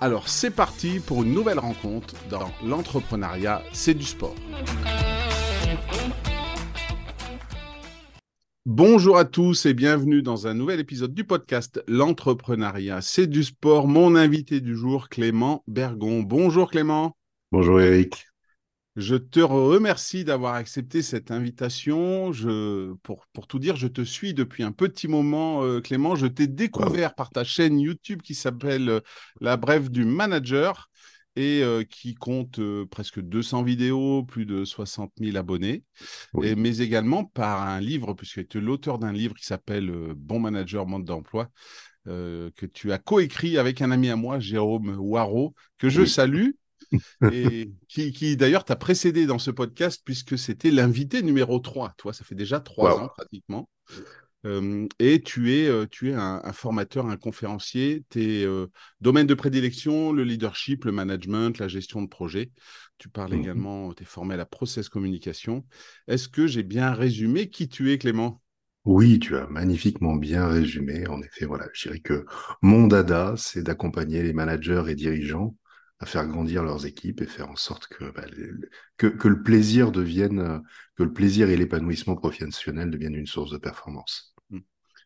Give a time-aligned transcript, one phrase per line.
[0.00, 4.34] Alors c'est parti pour une nouvelle rencontre dans l'entrepreneuriat, c'est du sport.
[8.66, 13.88] Bonjour à tous et bienvenue dans un nouvel épisode du podcast L'entrepreneuriat, c'est du sport.
[13.88, 16.22] Mon invité du jour, Clément Bergon.
[16.22, 17.16] Bonjour Clément.
[17.52, 18.26] Bonjour Eric.
[18.96, 22.32] Je te remercie d'avoir accepté cette invitation.
[22.32, 26.16] Je, pour, pour, tout dire, je te suis depuis un petit moment, euh, Clément.
[26.16, 29.00] Je t'ai découvert par ta chaîne YouTube qui s'appelle euh,
[29.42, 30.88] La Brève du Manager
[31.36, 32.58] et euh, qui compte
[32.90, 35.84] presque 200 vidéos, plus de 60 000 abonnés,
[36.42, 40.40] et, mais également par un livre, puisque tu es l'auteur d'un livre qui s'appelle Bon
[40.40, 41.50] Manager, Monde d'emploi,
[42.06, 46.52] que tu as coécrit avec un ami à moi, Jérôme Waro, que je salue
[47.32, 51.94] et qui, d'ailleurs t'a précédé dans ce podcast puisque c'était l'invité numéro 3.
[51.96, 53.68] Toi, ça fait déjà trois ans pratiquement.
[54.46, 58.04] Euh, et tu es, euh, tu es un, formateur, un conférencier.
[58.08, 58.66] Tes euh,
[59.00, 62.52] domaines de prédilection, le leadership, le management, la gestion de projet.
[62.98, 65.64] Tu parles mmh également, tu es formé à la process communication.
[66.06, 68.40] Est-ce que j'ai bien résumé qui tu es, Clément?
[68.84, 71.08] Oui, tu as magnifiquement bien résumé.
[71.08, 72.24] En effet, voilà, je dirais que
[72.62, 75.56] mon dada, c'est d'accompagner les managers et dirigeants
[75.98, 78.26] à faire grandir leurs équipes et faire en sorte que, bah,
[78.96, 80.60] que, que, le plaisir devienne,
[80.94, 84.34] que le plaisir et l'épanouissement professionnel deviennent une source de performance.
[84.50, 84.58] Mmh.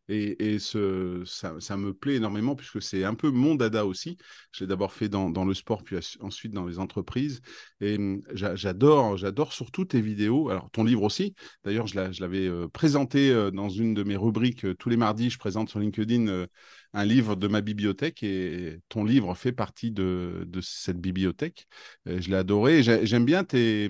[0.08, 4.18] Et, ça, me plaît énormément puisque c'est un peu mon dada aussi.
[4.50, 7.40] Je l'ai d'abord fait dans, dans, le sport, puis ensuite dans les entreprises.
[7.80, 10.48] Et mmh, j'adore, j'adore surtout tes vidéos.
[10.48, 11.36] Alors, ton livre aussi.
[11.62, 14.64] D'ailleurs, je l'avais euh, présenté euh, dans une de mes rubriques.
[14.64, 16.46] Euh, tous les mardis, je présente sur LinkedIn
[16.92, 21.66] un livre de ma bibliothèque et ton livre fait partie de, cette bibliothèque.
[22.06, 22.82] je l'ai adoré.
[22.82, 23.88] J'aime bien tes,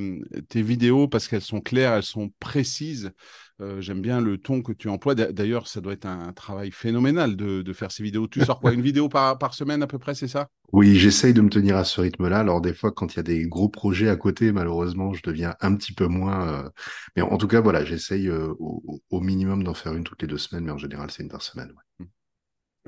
[0.54, 3.12] vidéos parce qu'elles sont claires, elles sont précises.
[3.60, 5.14] Euh, j'aime bien le ton que tu emploies.
[5.14, 8.26] D'ailleurs, ça doit être un, travail phénoménal de, faire ces vidéos.
[8.26, 8.72] Tu sors quoi?
[8.72, 10.48] Une vidéo par, semaine à peu près, c'est ça?
[10.72, 12.38] Oui, j'essaye de me tenir à ce rythme-là.
[12.38, 15.54] Alors des fois, quand il y a des gros projets à côté, malheureusement, je deviens
[15.60, 16.48] un petit peu moins.
[16.48, 16.68] Euh,
[17.16, 20.38] mais en, tout cas, voilà, j'essaye euh, au, minimum d'en faire une toutes les deux
[20.38, 21.72] semaines, mais en général, c'est une par semaine.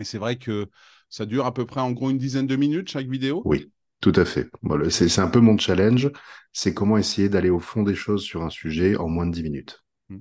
[0.01, 0.69] Et c'est vrai que
[1.09, 3.71] ça dure à peu près en gros une dizaine de minutes chaque vidéo Oui,
[4.01, 4.49] tout à fait.
[4.63, 6.11] Voilà, c'est un peu mon challenge.
[6.53, 9.43] C'est comment essayer d'aller au fond des choses sur un sujet en moins de 10
[9.43, 9.85] minutes.
[10.09, 10.19] Mmh.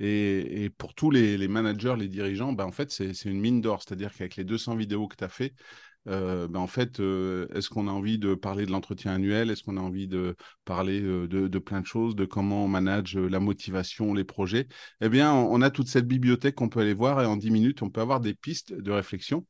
[0.00, 3.82] Et, pour tous les, managers, les dirigeants, bah en fait, c'est une mine d'or.
[3.82, 5.54] C'est-à-dire qu'avec les 200 vidéos que tu as fait,
[6.10, 9.50] euh, bah en fait, euh, est-ce qu'on a envie de parler de l'entretien annuel?
[9.50, 10.34] Est-ce qu'on a envie de
[10.64, 14.66] parler euh, de, plein de choses, de comment on manage la motivation, les projets?
[15.00, 17.82] Eh bien, on, a toute cette bibliothèque qu'on peut aller voir et en 10 minutes,
[17.82, 19.46] on peut avoir des pistes de réflexion.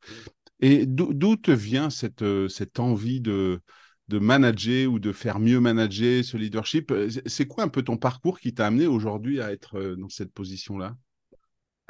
[0.60, 3.62] Et d'où te vient cette, cette envie de,
[4.08, 6.92] de manager ou de faire mieux manager ce leadership?
[7.24, 10.94] C'est quoi un peu ton parcours qui t'a amené aujourd'hui à être dans cette position-là?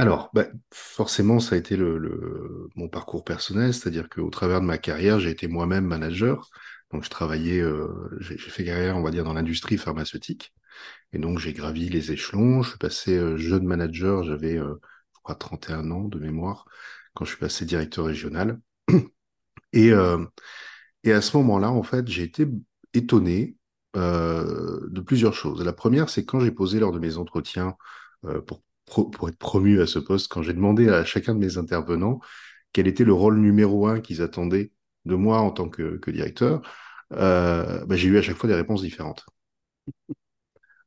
[0.01, 4.79] Alors, bah, forcément, ça a été le, mon parcours personnel, c'est-à-dire qu'au travers de ma
[4.79, 6.49] carrière, j'ai été moi-même manager.
[6.93, 7.89] Donc, je travaillais, euh,
[8.21, 10.53] j'ai fait carrière, on va dire, dans l'industrie pharmaceutique.
[11.13, 12.63] Et donc, j'ai gravi les échelons.
[12.63, 16.67] Je suis passé jeune manager, j'avais, je crois, 31 ans de mémoire,
[17.15, 18.61] quand je suis passé directeur régional.
[19.73, 19.93] Et,
[21.05, 22.47] et à ce moment-là, en fait, j'ai été
[22.95, 23.57] étonné
[23.97, 25.65] euh, de plusieurs choses.
[25.65, 27.77] La première, c'est quand j'ai posé lors de mes entretiens
[28.25, 28.41] euh,
[28.91, 32.21] pour, être promu à ce poste, quand j'ai demandé à chacun de mes intervenants
[32.73, 34.73] quel était le rôle numéro un qu'ils attendaient
[35.05, 36.63] de moi en tant que, directeur,
[37.13, 39.25] euh, bah, j'ai eu à chaque fois des réponses différentes.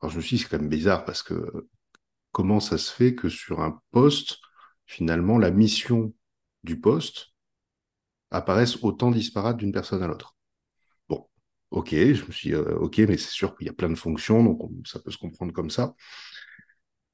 [0.02, 1.68] Alors je me suis dit, c'est quand même bizarre parce que
[2.32, 4.40] comment ça se fait que sur un poste,
[4.86, 6.14] finalement, la mission
[6.64, 7.34] du poste
[8.32, 10.36] apparaissent autant disparates d'une personne à l'autre?
[11.10, 11.28] Bon,
[11.72, 13.96] ok, je me suis dit, euh, ok, mais c'est sûr qu'il y a plein de
[13.96, 15.96] fonctions, donc ça peut se comprendre comme ça.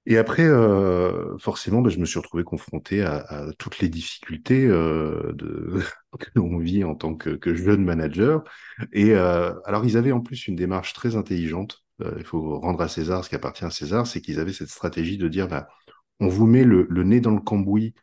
[0.06, 4.66] Et après, euh, forcément, ben, je me suis retrouvé confronté à, à toutes les difficultés
[4.66, 5.82] euh, de,
[6.20, 8.44] que l'on vit en tant que, que jeune manager.
[8.92, 11.84] Et euh, alors, ils avaient en plus une démarche très intelligente.
[12.02, 14.70] Euh, il faut rendre à César ce qui appartient à César, c'est qu'ils avaient cette
[14.70, 15.68] stratégie de dire, bah,
[16.20, 17.94] on vous met le, le nez dans le cambouis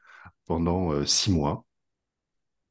[0.46, 1.66] pendant euh, six mois.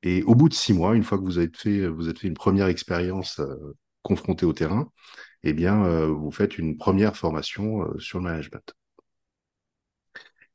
[0.04, 2.28] Et au bout de six mois, une fois que vous avez fait, vous avez fait
[2.28, 4.90] une première expérience euh, confrontée au terrain,
[5.44, 8.76] eh bien, vous faites une première formation sur le management.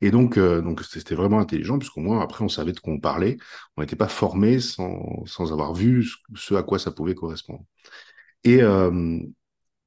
[0.01, 2.99] Et donc, euh, donc c'était vraiment intelligent, puisqu'au moins, après, on savait de quoi on
[2.99, 3.37] parlait.
[3.77, 7.63] On n'était pas formé sans, sans avoir vu ce, à quoi ça pouvait correspondre.
[8.43, 9.19] Et, euh,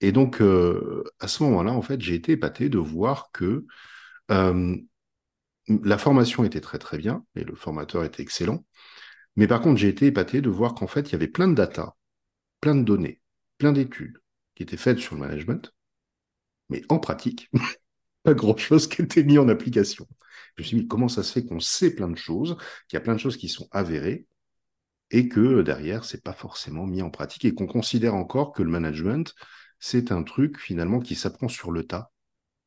[0.00, 3.66] et donc, euh, à ce moment-là, en fait, j'ai été épaté de voir que
[5.69, 8.64] la formation était très, très bien, et le formateur était excellent.
[9.37, 11.55] Mais par contre, j'ai été épaté de voir qu'en fait, il y avait plein de
[11.55, 11.96] data,
[12.60, 13.20] plein de données,
[13.58, 14.19] plein d'études
[14.55, 15.75] qui étaient faites sur le management,
[16.70, 17.50] mais en pratique,
[18.25, 20.09] pas grand-chose qui était mis en application.
[20.56, 22.56] Je me suis dit, comment ça se fait qu'on sait plein de choses,
[22.88, 24.26] qu'il y a plein de choses qui sont avérées,
[25.11, 28.71] et que derrière, c'est pas forcément mis en pratique, et qu'on considère encore que le
[28.71, 29.35] management,
[29.79, 32.11] c'est un truc finalement qui s'apprend sur le tas.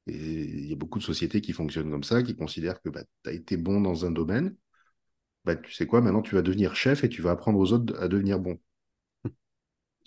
[0.07, 3.29] Il y a beaucoup de sociétés qui fonctionnent comme ça, qui considèrent que bah, tu
[3.29, 4.55] as été bon dans un domaine,
[5.45, 7.99] bah, tu sais quoi, maintenant tu vas devenir chef et tu vas apprendre aux autres
[8.01, 8.59] à devenir bon.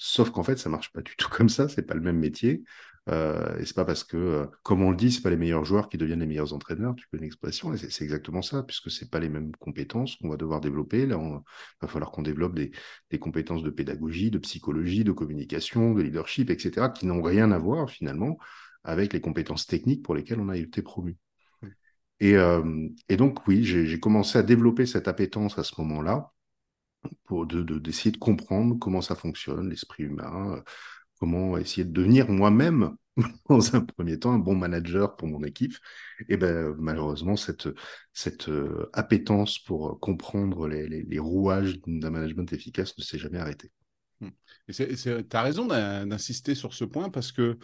[0.03, 2.63] Sauf qu'en fait, ça marche pas du tout comme ça, c'est pas le même métier.
[3.11, 5.67] Euh, et c'est pas parce que, euh, comme on le dit, c'est pas les meilleurs
[5.67, 9.11] joueurs qui deviennent les meilleurs entraîneurs, tu connais l'expression, et c'est exactement ça, puisque c'est
[9.11, 11.05] pas les mêmes compétences qu'on va devoir développer.
[11.05, 11.41] Là, il
[11.83, 12.71] va falloir qu'on développe des,
[13.11, 17.59] des, compétences de pédagogie, de psychologie, de communication, de leadership, etc., qui n'ont rien à
[17.59, 18.39] voir finalement
[18.85, 21.19] avec les compétences techniques pour lesquelles on a été promu.
[22.21, 26.33] Et, euh, et donc, oui, j'ai commencé à développer cette appétence à ce moment-là
[27.25, 30.63] pour d'essayer de, de, comprendre comment ça fonctionne, l'esprit humain,
[31.19, 32.97] comment essayer de devenir moi-même,
[33.49, 35.77] dans un premier temps, un bon manager pour mon équipe.
[36.29, 37.69] Et ben malheureusement, cette,
[38.13, 43.39] cette euh, appétence pour comprendre les, les, les rouages d'un management efficace ne s'est jamais
[43.39, 43.71] arrêtée.
[44.73, 47.59] Tu as raison d'insister sur ce point parce que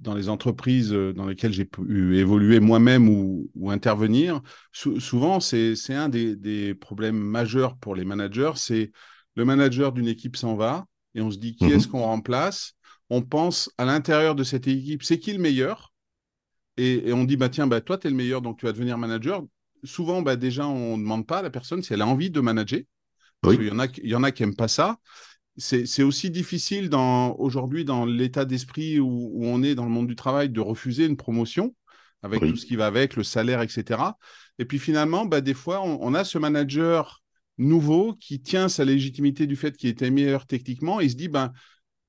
[0.00, 4.40] dans les entreprises euh, dans lesquelles j'ai pu évoluer moi-même ou, ou, intervenir,
[4.72, 8.92] sou souvent c'est un des, des, problèmes majeurs pour les managers, c'est
[9.36, 11.72] le manager d'une équipe s'en va et on se dit qui mmh.
[11.72, 12.74] est-ce qu'on remplace?
[13.10, 15.92] On pense à l'intérieur de cette équipe, c'est qui le meilleur?
[16.76, 18.72] Et, et, on dit bah tiens bah toi tu es le meilleur donc tu vas
[18.72, 19.42] devenir manager.
[19.84, 22.40] Souvent bah déjà on ne demande pas à la personne si elle a envie de
[22.40, 22.80] manager.
[23.40, 23.64] Parce oui.
[23.64, 24.98] qu'il y en a il y en a qui aiment pas ça
[25.56, 26.90] c'est aussi difficile
[27.38, 31.06] aujourd'hui dans l'état d'esprit où, où, on est dans le monde du travail de refuser
[31.06, 31.74] une promotion
[32.22, 32.50] avec oui.
[32.50, 34.00] tout ce qui va avec, le salaire, etc.
[34.58, 37.22] Et puis finalement, bah, des fois, on, on, a ce manager
[37.58, 41.28] nouveau qui tient sa légitimité du fait qu'il était meilleur techniquement et il se dit,
[41.28, 41.52] ben,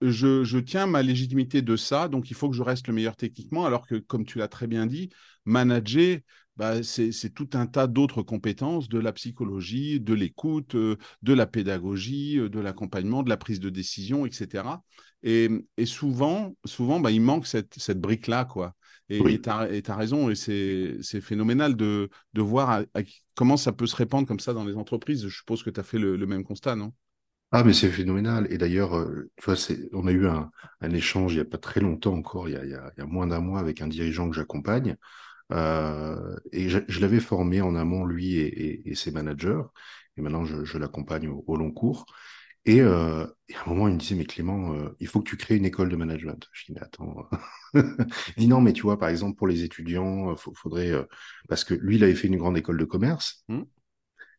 [0.01, 3.15] je, je, tiens ma légitimité de ça, donc il faut que je reste le meilleur
[3.15, 5.09] techniquement, alors que, comme tu l'as très bien dit,
[5.45, 6.19] manager,
[6.57, 11.47] bah, c'est tout un tas d'autres compétences, de la psychologie, de l'écoute, euh, de la
[11.47, 14.63] pédagogie, euh, de l'accompagnement, de la prise de décision, etc.
[15.23, 18.73] Et, et souvent, souvent bah, il manque cette, cette brique-là, quoi.
[19.09, 19.41] Et oui.
[19.41, 23.01] tu as, as, raison, et c'est phénoménal de, de voir à, à,
[23.35, 25.27] comment ça peut se répandre comme ça dans les entreprises.
[25.27, 26.91] Je suppose que tu as fait le, le, même constat, non?
[27.51, 28.47] Ah, mais c'est phénoménal.
[28.49, 29.55] Et d'ailleurs, euh, tu vois,
[29.93, 30.49] on a eu un,
[30.81, 33.27] un, échange il n'y a pas très longtemps encore, y a, il y a moins
[33.27, 34.95] d'un mois, avec un dirigeant que j'accompagne.
[35.51, 39.61] Euh, et je, je l'avais formé en amont, lui et, et, et, ses managers.
[40.17, 42.05] Et maintenant, je, je l'accompagne au, au, long cours.
[42.65, 45.29] Et, euh, et, à un moment, il me disait, mais Clément, euh, il faut que
[45.29, 46.47] tu crées une école de management.
[46.51, 47.29] Je dis, mais attends.
[47.75, 47.83] il
[48.37, 50.93] dit, non, mais tu vois, par exemple, pour les étudiants, il faudrait...
[51.47, 53.43] Parce que lui, il avait fait une grande école de commerce.
[53.49, 53.63] Mmh.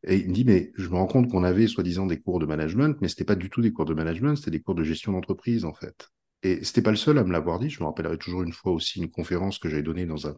[0.09, 2.47] Et il me dit, mais je me rends compte qu'on avait soi-disant des cours de
[2.47, 5.13] management, mais c'était pas du tout des cours de management, c'était des cours de gestion
[5.13, 6.11] d'entreprise, en fait.
[6.43, 7.71] Et c'était pas le seul à me l'avoir dit.
[7.71, 10.37] Je me rappellerai toujours une fois aussi une conférence que j'avais donnée dans un,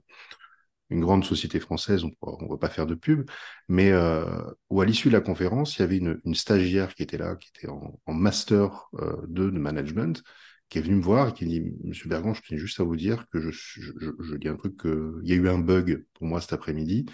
[0.90, 3.28] une grande société française, on ne va pas faire de pub,
[3.68, 4.24] mais euh,
[4.70, 7.36] où à l'issue de la conférence, il y avait une, une, stagiaire qui était là,
[7.36, 10.22] qui était en, en master euh, 2 de management,
[10.68, 12.96] qui est venue me voir et qui dit Monsieur Bergon, je tenais juste à vous
[12.96, 15.58] dire que je, je, je, je dis un truc que il y a eu un
[15.58, 17.06] bug pour moi cet après-midi.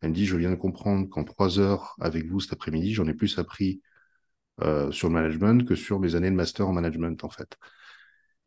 [0.00, 3.06] Elle me dit Je viens de comprendre qu'en trois heures avec vous cet après-midi, j'en
[3.08, 3.82] ai plus appris
[4.62, 7.56] euh, sur le management que sur mes années de master en management en fait.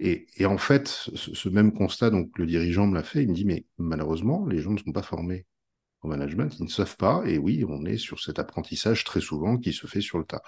[0.04, 3.30] Et, et, en fait, ce, ce, même constat, donc le dirigeant me l'a fait, il
[3.30, 5.46] me dit, mais malheureusement, les gens ne sont pas formés
[6.02, 9.58] au management, ils ne savent pas, et oui, on est sur cet apprentissage très souvent
[9.58, 10.42] qui se fait sur le tas.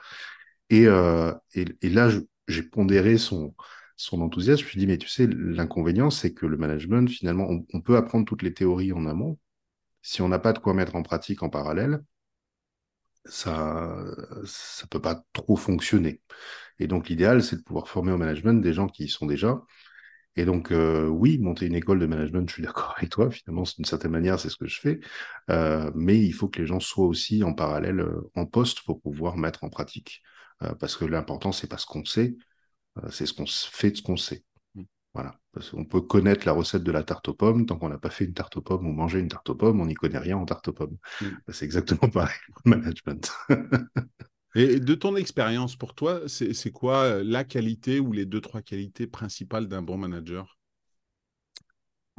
[0.72, 2.10] Et, euh, et, là,
[2.48, 3.54] j'ai pondéré son,
[3.96, 7.48] son enthousiasme, je me suis dit, mais tu sais, l'inconvénient, c'est que le management, finalement,
[7.74, 9.38] on, peut apprendre toutes les théories en amont.
[10.02, 12.04] Si on n'a pas de quoi mettre en pratique en parallèle,
[13.26, 13.96] ça
[14.46, 16.22] ça peut pas trop fonctionner.
[16.80, 19.62] Et donc l'idéal, c'est de pouvoir former au management des gens qui y sont déjà.
[20.36, 23.30] Et donc, euh, oui, monter une école de management, je suis d'accord avec toi.
[23.32, 25.00] Finalement, d'une certaine manière, c'est ce que je fais.
[25.50, 29.02] Euh, mais il faut que les gens soient aussi en parallèle euh, en poste pour
[29.02, 30.22] pouvoir mettre en pratique.
[30.80, 32.38] Parce que l'important, c'est pas ce qu'on sait,
[33.10, 34.46] c'est ce qu'on fait de ce qu'on sait.
[35.14, 35.40] Voilà.
[35.52, 38.10] Parce qu'on peut connaître la recette de la tarte aux pommes, tant qu'on n'a pas
[38.10, 40.38] fait une tarte aux pommes ou mangé une tarte aux pommes, on n'y connaît rien
[40.38, 40.98] en tarte aux pommes.
[41.22, 41.26] Mm.
[41.48, 43.32] Bah, c'est exactement pareil le management.
[44.56, 48.62] Et de ton expérience, pour toi, c'est quoi euh, la qualité ou les deux, trois
[48.62, 50.58] qualités principales d'un bon manager?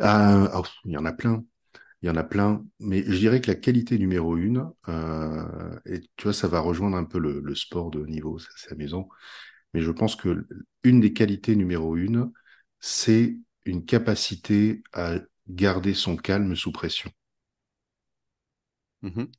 [0.01, 0.49] Euh,
[0.85, 1.45] il y en a plein.
[2.03, 2.65] Il y en a plein.
[2.81, 6.97] Mais je dirais que la qualité numéro une, euh, et tu vois, ça va rejoindre
[6.97, 9.09] un peu le, le sport de haut niveau, c'est amusant.
[9.75, 10.47] Mais je pense que
[10.85, 12.33] une des qualités numéro une,
[12.85, 15.15] c'est une capacité à
[15.49, 17.11] garder son calme sous pression.
[19.03, 19.33] Mhm.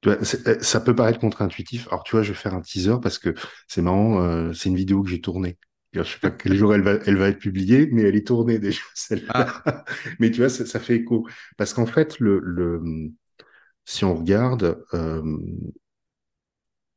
[0.00, 1.86] Tu vois, c'est- euh, ça peut paraître contre-intuitif.
[1.88, 3.34] Alors, tu vois, je vais faire un teaser parce que
[3.68, 5.58] c'est marrant, euh, c'est une vidéo que j'ai tournée.
[5.92, 8.58] Je sais pas quel jour elle va, elle va être publiée, mais elle est tournée
[8.58, 8.80] déjà,
[9.28, 9.84] Ah.
[10.18, 11.26] Mais tu vois, ça, ça fait écho.
[11.56, 12.82] Parce qu'en fait, le, le,
[13.84, 15.22] si on regarde, euh,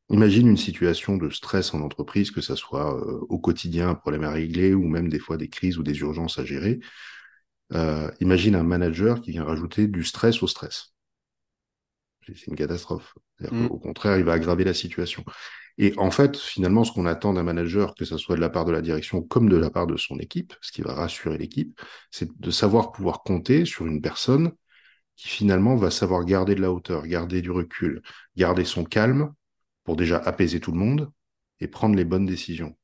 [0.10, 4.24] imagine une situation de stress en entreprise, que ça soit euh, au quotidien un problème
[4.24, 6.80] à régler ou même des fois des crises ou des urgences à gérer.
[7.74, 10.94] Euh, imagine un manager qui vient rajouter du stress au stress.
[12.28, 13.16] C'est une catastrophe.
[13.38, 15.24] C'est-à-dire mm, qu'au contraire, il va aggraver la situation.
[15.78, 18.66] Et en fait, finalement, ce qu'on attend d'un manager, que ce soit de la part
[18.66, 21.80] de la direction comme de la part de son équipe, ce qui va rassurer l'équipe,
[22.12, 24.54] c'est de savoir pouvoir compter sur une personne
[25.18, 28.02] qui finalement va savoir garder de la hauteur, garder du recul,
[28.36, 29.34] garder son calme
[29.86, 31.12] pour déjà apaiser tout le monde
[31.62, 32.78] et prendre les bonnes décisions.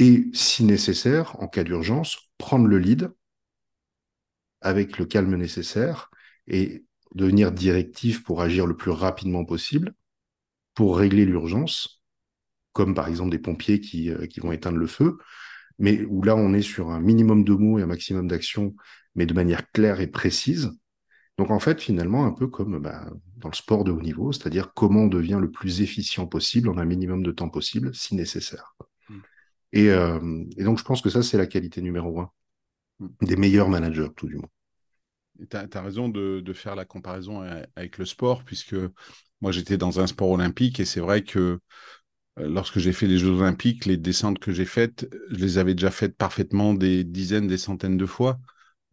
[0.00, 3.12] Et si nécessaire, en cas d'urgence, prendre le lead
[4.60, 6.10] avec le calme nécessaire
[6.46, 9.94] et devenir directif pour agir le plus rapidement possible
[10.74, 12.02] pour régler l'urgence,
[12.72, 15.18] comme par exemple des pompiers qui, euh, qui vont éteindre le feu,
[15.78, 18.74] mais où là on est sur un minimum de mots et un maximum d'actions,
[19.14, 20.70] mais de manière claire et précise.
[21.38, 24.72] Donc en fait, finalement, un peu comme bah, dans le sport de haut niveau, c'est-à-dire
[24.74, 28.76] comment on devient le plus efficient possible en un minimum de temps possible, si nécessaire.
[29.08, 29.18] mm,
[29.72, 32.30] Et, euh, et donc je pense que ça, c'est la qualité numéro un
[33.00, 33.08] mm.
[33.22, 34.50] des meilleurs managers, tout du moins.
[35.50, 37.42] Tu as, raison de, de faire la comparaison
[37.76, 38.74] avec le sport, puisque
[39.40, 41.60] moi j'étais dans un sport olympique et c'est vrai que
[42.38, 45.74] euh, lorsque j'ai fait les Jeux olympiques, les descentes que j'ai faites, je les avais
[45.74, 48.38] déjà faites parfaitement des dizaines, des centaines de fois.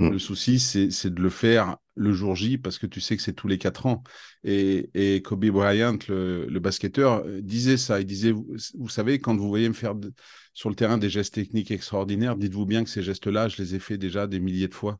[0.07, 0.19] Le Mm.
[0.19, 3.47] souci, c'est de le faire le jour J parce que tu sais que c'est tous
[3.47, 4.03] les quatre ans.
[4.43, 7.99] Et, et Kobe Bryant, le, le basketteur, euh, disait ça.
[7.99, 8.47] Il disait, vous,
[8.77, 10.13] vous savez, quand vous voyez me faire de-
[10.53, 13.79] sur le terrain des gestes techniques extraordinaires, dites-vous bien que ces gestes-là, je les ai
[13.79, 14.99] faits déjà des milliers de fois,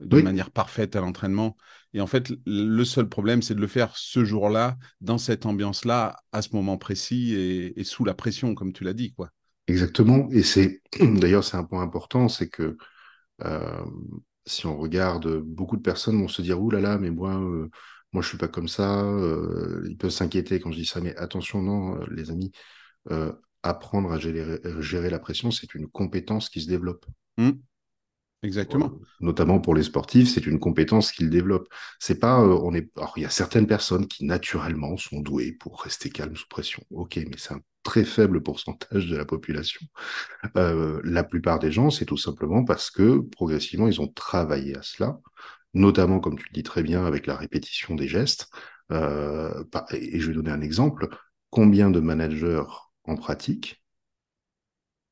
[0.00, 1.56] de Oui, manière parfaite à l'entraînement.
[1.94, 6.16] Et en fait, le seul problème, c'est de le faire ce jour-là, dans cette ambiance-là,
[6.32, 9.30] à ce moment précis et, et sous la pression, comme tu l'as dit, quoi.
[9.66, 10.28] exactement.
[10.30, 12.76] Et c'est d'ailleurs c'est un point important, c'est que
[13.44, 13.84] euh,
[14.50, 17.70] si on regarde, beaucoup de personnes vont se dire, ouh là là, mais moi, euh,
[18.12, 19.02] moi je suis pas comme ça.
[19.04, 22.52] euh, ils peuvent s'inquiéter quand je dis ça, mais attention, non, euh, les amis,
[23.12, 23.32] euh,
[23.64, 27.06] apprendre à gérer, gérer la pression, c'est une compétence qui se développe.
[27.38, 27.62] Mm,
[28.70, 29.00] Euh, exactement.
[29.20, 31.68] notamment pour les sportifs, c'est une compétence qu'ils développent.
[31.98, 35.52] C'est pas, euh, on est, alors il y a certaines personnes qui naturellement sont douées
[35.52, 36.82] pour rester calmes sous pression.
[36.90, 39.84] Ok, mais c'est un très faible pourcentage de la population.
[40.56, 44.82] Euh, la plupart des gens, c'est tout simplement parce que progressivement, ils ont travaillé à
[44.82, 45.18] cela,
[45.74, 48.48] notamment, comme tu le dis très bien, avec la répétition des gestes.
[48.92, 51.08] Euh, et je vais donner un exemple.
[51.50, 52.62] Combien de managers
[53.02, 53.82] en pratique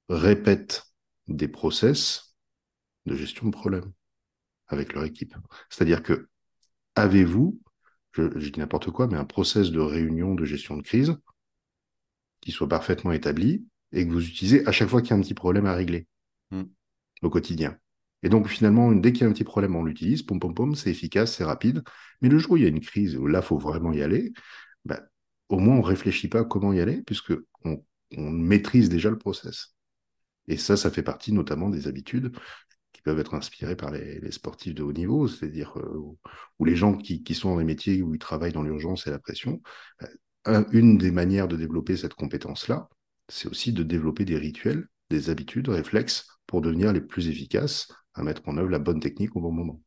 [0.09, 0.85] répètent
[1.27, 2.37] des process
[3.07, 3.93] de gestion de problèmes
[4.69, 5.35] avec leur équipe?
[5.69, 6.29] C'est-à-dire que
[6.95, 7.61] avez-vous,
[8.13, 11.17] je, je dis n'importe quoi, mais un process de réunion de gestion de crise
[12.41, 15.23] qui soit parfaitement établi et que vous utilisez à chaque fois qu'il y a un
[15.23, 16.07] petit problème à régler
[16.51, 16.65] Mm.
[17.23, 17.79] au quotidien.
[18.23, 20.75] Et donc finalement, dès qu'il y a un petit problème, on l'utilise, pom pom pom,
[20.75, 21.83] c'est efficace, c'est rapide.
[22.21, 24.33] Mais le jour où il y a une crise, où là, faut vraiment y aller,
[24.85, 25.01] bah,
[25.49, 27.33] au moins on réfléchit pas à comment y aller, puisque
[27.65, 27.85] on,
[28.17, 29.75] on maîtrise déjà le process.
[30.49, 32.33] Et ça, ça fait partie notamment des habitudes
[32.93, 36.17] qui peuvent être inspirées par les, les sportifs de haut niveau, c'est-à-dire euh,
[36.59, 39.11] ou les gens qui, qui sont dans les métiers où ils travaillent dans l'urgence et
[39.11, 39.63] la pression.
[40.03, 40.07] Euh,
[40.47, 42.89] une des manières de développer cette compétence-là,
[43.29, 48.23] c'est aussi de développer des rituels, des habitudes, réflexes pour devenir les plus efficaces à
[48.23, 49.81] mettre en œuvre la bonne technique au bon moment.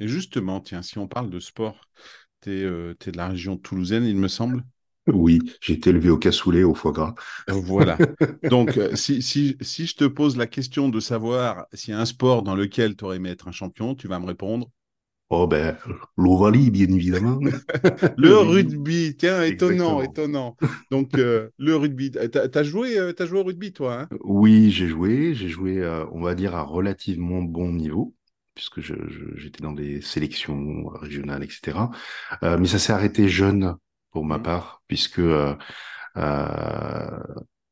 [0.00, 1.80] Et justement, tiens, si on parle de sport,
[2.42, 4.64] tu es, de la région toulousaine, il me semble.
[5.08, 7.14] Oui, j'ai été élevé au cassoulet, au foie gras.
[7.48, 7.96] Voilà.
[8.50, 12.00] Donc, euh, si, si, si je te pose la question de savoir s'il y a
[12.00, 14.70] un sport dans lequel tu aurais aimé être un champion, tu vas me répondre
[15.30, 15.76] Oh ben,
[16.16, 17.40] l'Ovalie, bien évidemment.
[18.16, 20.02] Le rugby, tiens, étonnant, Exactement.
[20.02, 20.56] étonnant.
[20.90, 24.10] Donc, euh, le rugby, t'as, t'as joué, euh, t'as joué au rugby, toi, hein?
[24.24, 25.34] Oui, j'ai joué.
[25.34, 28.14] J'ai joué, euh, on va dire, à relativement bon niveau,
[28.54, 31.90] puisque je- je- j'étais dans des sélections régionales, etc.
[32.42, 33.76] Euh, mais ça s'est arrêté jeune
[34.10, 34.38] pour ma Mhm.
[34.38, 35.54] part, puisque euh,
[36.16, 37.20] euh,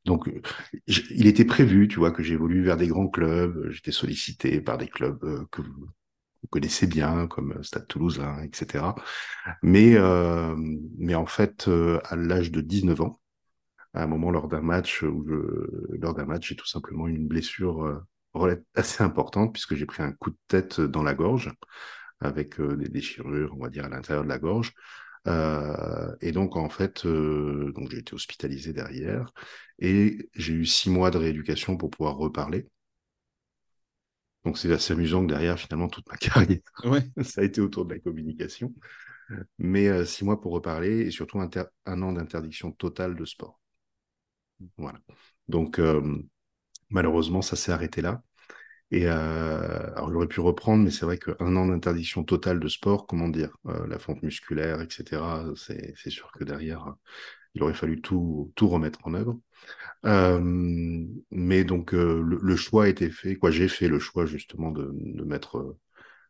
[0.05, 0.29] donc
[0.87, 3.69] il était prévu, tu vois, que j'évolue vers des grands clubs.
[3.71, 5.19] J'étais sollicité par des clubs
[5.51, 5.89] que vous
[6.41, 8.95] vous connaissez bien, comme Stade Toulousain, etc.
[9.63, 10.55] Mais, euh,
[10.97, 13.19] mais en fait, euh, à l'âge de 19 ans,
[13.93, 17.83] à un moment lors d'un match lors d'un match, j'ai tout simplement eu une blessure
[17.85, 17.99] euh,
[18.75, 21.51] assez importante puisque j'ai pris un coup de tête dans la gorge
[22.19, 24.73] avec euh, des déchirures, on va dire, à l'intérieur de la gorge.
[25.27, 29.31] Euh, et donc, en fait, euh, j'ai été hospitalisé derrière
[29.79, 32.67] et j'ai eu six mois de rééducation pour pouvoir reparler.
[34.45, 37.11] Donc, c'est assez amusant que derrière, finalement, toute ma carrière, Ouais.
[37.23, 38.73] ça a été autour de la communication.
[39.59, 43.59] Mais euh, six mois pour reparler et surtout un an d'interdiction totale de sport.
[44.77, 44.99] Voilà.
[45.47, 46.01] Donc, euh,
[46.89, 48.23] malheureusement, ça s'est arrêté là.
[48.91, 53.07] Et euh, alors, j'aurais pu reprendre, mais c'est vrai qu'un an d'interdiction totale de sport,
[53.07, 56.95] comment dire, euh, la fonte musculaire, etc., c'est, c'est sûr que derrière,
[57.55, 59.39] il aurait fallu tout, tout remettre en œuvre.
[60.05, 60.39] Euh,
[61.31, 64.71] mais donc, euh, le, le choix a été fait, quoi, j'ai fait le choix justement
[64.71, 65.77] de, de mettre,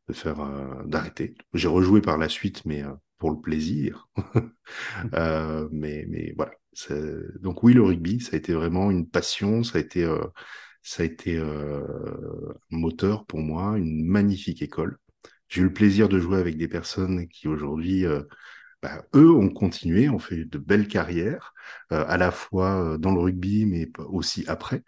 [0.09, 1.35] de faire, euh, d'arrêter.
[1.53, 2.83] J'ai rejoué par la suite, mais
[3.19, 4.09] pour le plaisir.
[5.13, 6.53] Euh, mais, mais voilà.
[7.41, 10.05] Donc oui, le rugby, ça a été vraiment une passion, ça a été,
[10.83, 11.83] ça a été un
[12.71, 14.97] moteur pour moi, une magnifique école.
[15.49, 18.05] J'ai eu le plaisir de jouer avec des personnes qui aujourd'hui,
[18.81, 21.53] bah, eux, ont continué, ont fait de belles carrières,
[21.91, 24.83] euh, à la fois euh, dans le rugby, mais aussi après.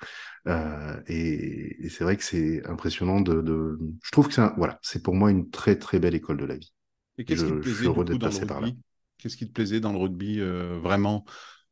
[0.47, 3.79] Euh, et, et c'est vrai que c'est impressionnant de, de...
[4.03, 6.55] Je trouve que c'est voilà, c'est pour moi une très très belle école de la
[6.55, 6.73] vie.
[7.17, 8.77] Et qu'est-ce qui te plaisait, du coup, dans le par rugby?
[9.17, 11.25] Qu'est-ce qui te plaisait dans le rugby, euh, vraiment,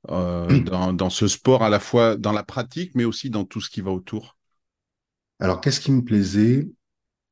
[0.07, 3.69] dans, dans ce sport, à la fois dans la pratique, mais aussi dans tout ce
[3.69, 4.37] qui va autour?
[5.39, 6.67] Alors, qu'est-ce qui me plaisait?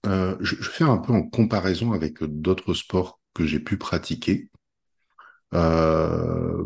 [0.06, 4.50] Euh, je, je fais un peu en comparaison avec d'autres sports que j'ai pu pratiquer.
[5.56, 6.64] Euh,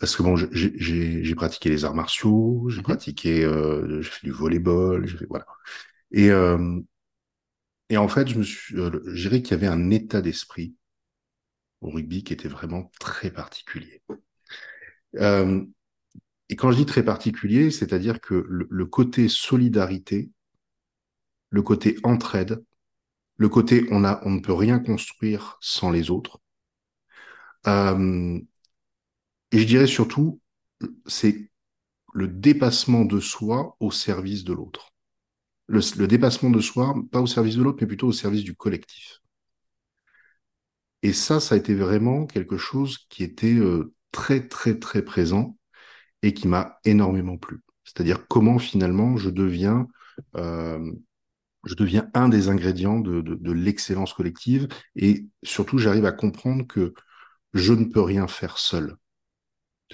[0.00, 2.84] parce que bon, j'ai pratiqué les arts martiaux, j'ai Mhm.
[2.84, 5.46] pratiqué, euh, j'ai fait du volleyball, j'ai fait voilà.
[6.12, 6.80] Et euh,
[7.88, 10.74] et en fait, je me suis, euh, je dirais qu'il y avait un état d'esprit
[11.82, 14.02] au rugby qui était vraiment très particulier.
[15.16, 15.64] Euh,
[16.50, 20.30] et quand je dis très particulier, c'est-à-dire que le, le côté solidarité,
[21.48, 22.62] le côté entraide,
[23.38, 26.40] le côté on a, on ne peut rien construire sans les autres.
[27.66, 28.40] Euh,
[29.52, 30.40] et je dirais surtout,
[31.06, 31.50] c'est
[32.12, 34.92] le dépassement de soi au service de l'autre.
[35.66, 39.20] Le, dépassement de soi, pas au service de l'autre, mais plutôt au service du collectif.
[41.02, 45.56] Et ça, ça a été vraiment quelque chose qui était euh, très, très, très présent
[46.22, 47.60] et qui m'a énormément plu.
[47.84, 49.86] C'est-à-dire comment finalement je deviens,
[50.36, 50.92] euh,
[51.64, 56.94] je deviens un des ingrédients de l'excellence collective et surtout j'arrive à comprendre que
[57.54, 58.96] je ne peux rien faire seul.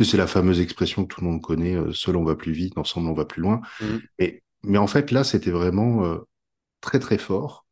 [0.02, 2.78] C'est la fameuse expression que tout le monde connaît, euh, seul on va plus vite,
[2.78, 3.60] ensemble on va plus loin.
[3.80, 4.08] Mhm.
[4.18, 6.18] Mais, mais en fait, là, c'était vraiment euh,
[6.80, 7.66] très, très fort.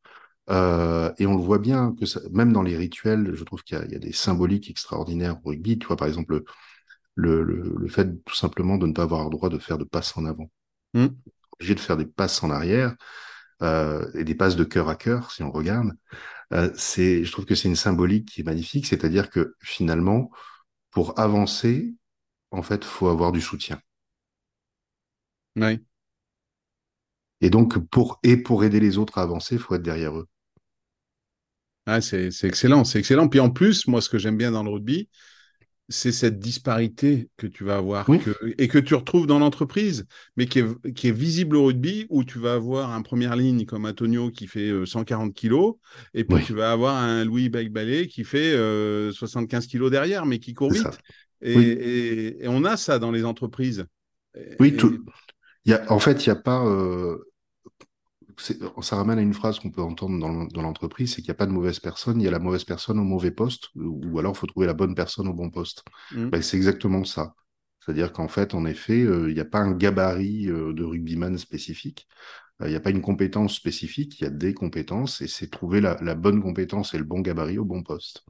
[0.51, 3.79] Euh, et on le voit bien, que ça, même dans les rituels, je trouve qu'il
[3.79, 5.79] y, a- il y a des symboliques extraordinaires au rugby.
[5.79, 6.43] Tu vois, par exemple,
[7.17, 9.85] le, le, le fait tout simplement de ne pas avoir le droit de faire de
[9.85, 10.51] passes en avant.
[10.95, 11.17] Mhm.
[11.55, 12.95] Obligé de faire des passes en arrière
[13.63, 15.93] euh, et des passes de cœur à cœur, si on regarde.
[16.53, 20.31] Euh, c'est, je trouve que c'est une symbolique qui est magnifique, c'est-à-dire que finalement,
[20.91, 21.95] pour avancer,
[22.53, 23.81] en fait, faut avoir du soutien.
[25.57, 25.81] Ouais.
[27.41, 30.29] Et donc, pour, et pour aider les autres à avancer, il faut être derrière eux.
[31.87, 33.29] Ah, c'est c'est excellent, c'est excellent.
[33.29, 35.09] Puis en plus, moi, ce que j'aime bien dans le rugby,
[35.89, 40.05] c'est cette disparité que tu vas avoir Oui, que, et que tu retrouves dans l'entreprise,
[40.37, 43.65] mais qui est, qui est visible au rugby, où tu vas avoir un première ligne
[43.65, 45.77] comme Antonio qui fait euh, 140 kilos,
[46.15, 50.27] et puis oui, tu vas avoir un Louis Bagbalé qui fait euh, 75 kilos derrière,
[50.27, 51.01] mais qui court vite.
[51.41, 53.87] Et, Oui, et- et on a ça dans les entreprises.
[54.61, 55.05] oui, tout.
[55.67, 56.65] Il y a, en fait, il n'y a pas.
[56.67, 57.28] euh,
[58.39, 61.47] ça ramène à une phrase qu'on peut entendre dans, l'entreprise, c'est qu'il n'y a pas
[61.47, 64.39] de mauvaise personne, il y a la mauvaise personne au mauvais poste, ou, alors il
[64.39, 65.83] faut trouver la bonne personne au bon poste.
[66.13, 66.31] Mm.
[66.31, 67.35] Ben, c'est exactement ça.
[67.81, 71.37] C'est-à-dire qu'en fait, en effet, euh, il n'y a pas un gabarit euh, de rugbyman
[71.39, 72.07] spécifique,
[72.61, 75.49] Euh, il n'y a pas une compétence spécifique, il y a des compétences, et c'est
[75.49, 78.25] trouver la, la bonne compétence et le bon gabarit au bon poste.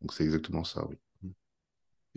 [0.00, 0.96] Donc c'est exactement ça, oui.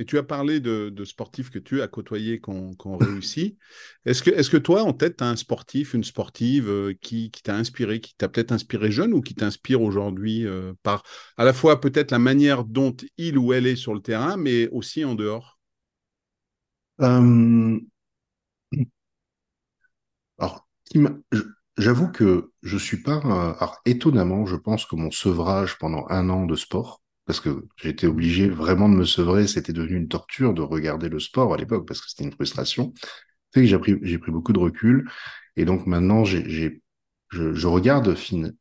[0.01, 3.59] Et tu as parlé de, sportifs que tu as côtoyés qui ont, réussi.
[4.05, 8.01] Est-ce que, toi, en tête, tu as un sportif, une sportive euh, qui, t'a inspiré,
[8.01, 11.03] qui t'a peut-être inspiré jeune ou qui t'inspire aujourd'hui euh, par
[11.37, 14.69] à la fois peut-être la manière dont il ou elle est sur le terrain, mais
[14.69, 15.59] aussi en dehors?
[17.01, 17.79] Euh,
[20.39, 20.67] Alors,
[21.77, 23.17] j'avoue que je suis pas.
[23.17, 27.00] Alors, étonnamment, je pense que mon sevrage pendant un an de sport,
[27.31, 31.21] parce que j'étais obligé vraiment de me sevrer, c'était devenu une torture de regarder le
[31.21, 32.93] sport à l'époque, parce que c'était une frustration.
[33.53, 35.09] Fait que j'ai pris, beaucoup de recul,
[35.55, 36.67] et donc maintenant, je,
[37.65, 38.13] regarde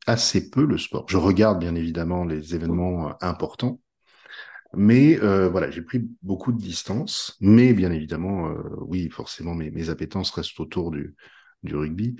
[0.06, 1.04] assez peu le sport.
[1.08, 3.80] Je regarde bien évidemment les événements euh, importants,
[4.72, 7.36] mais euh, voilà, j'ai pris beaucoup de distance.
[7.40, 11.16] Mais bien évidemment, euh, oui, forcément, mes, mes appétences restent autour du,
[11.64, 12.14] rugby.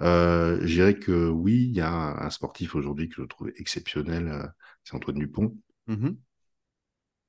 [0.00, 4.50] Euh, je dirais que oui, il y a un, sportif aujourd'hui que je trouve exceptionnel,
[4.82, 5.54] c'est Antoine Dupont.
[5.90, 6.16] Mmh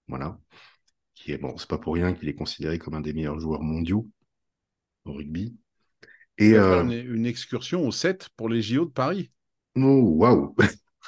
[0.08, 0.38] voilà.
[1.16, 3.62] Qui est, bon, c'est pas pour rien qu'il est considéré comme un des meilleurs joueurs
[3.62, 4.10] mondiaux
[5.06, 5.56] au rugby.
[6.38, 6.84] Et euh...
[6.84, 9.32] une, excursion au 7 pour les JO de Paris.
[9.78, 10.54] Oh, waouh!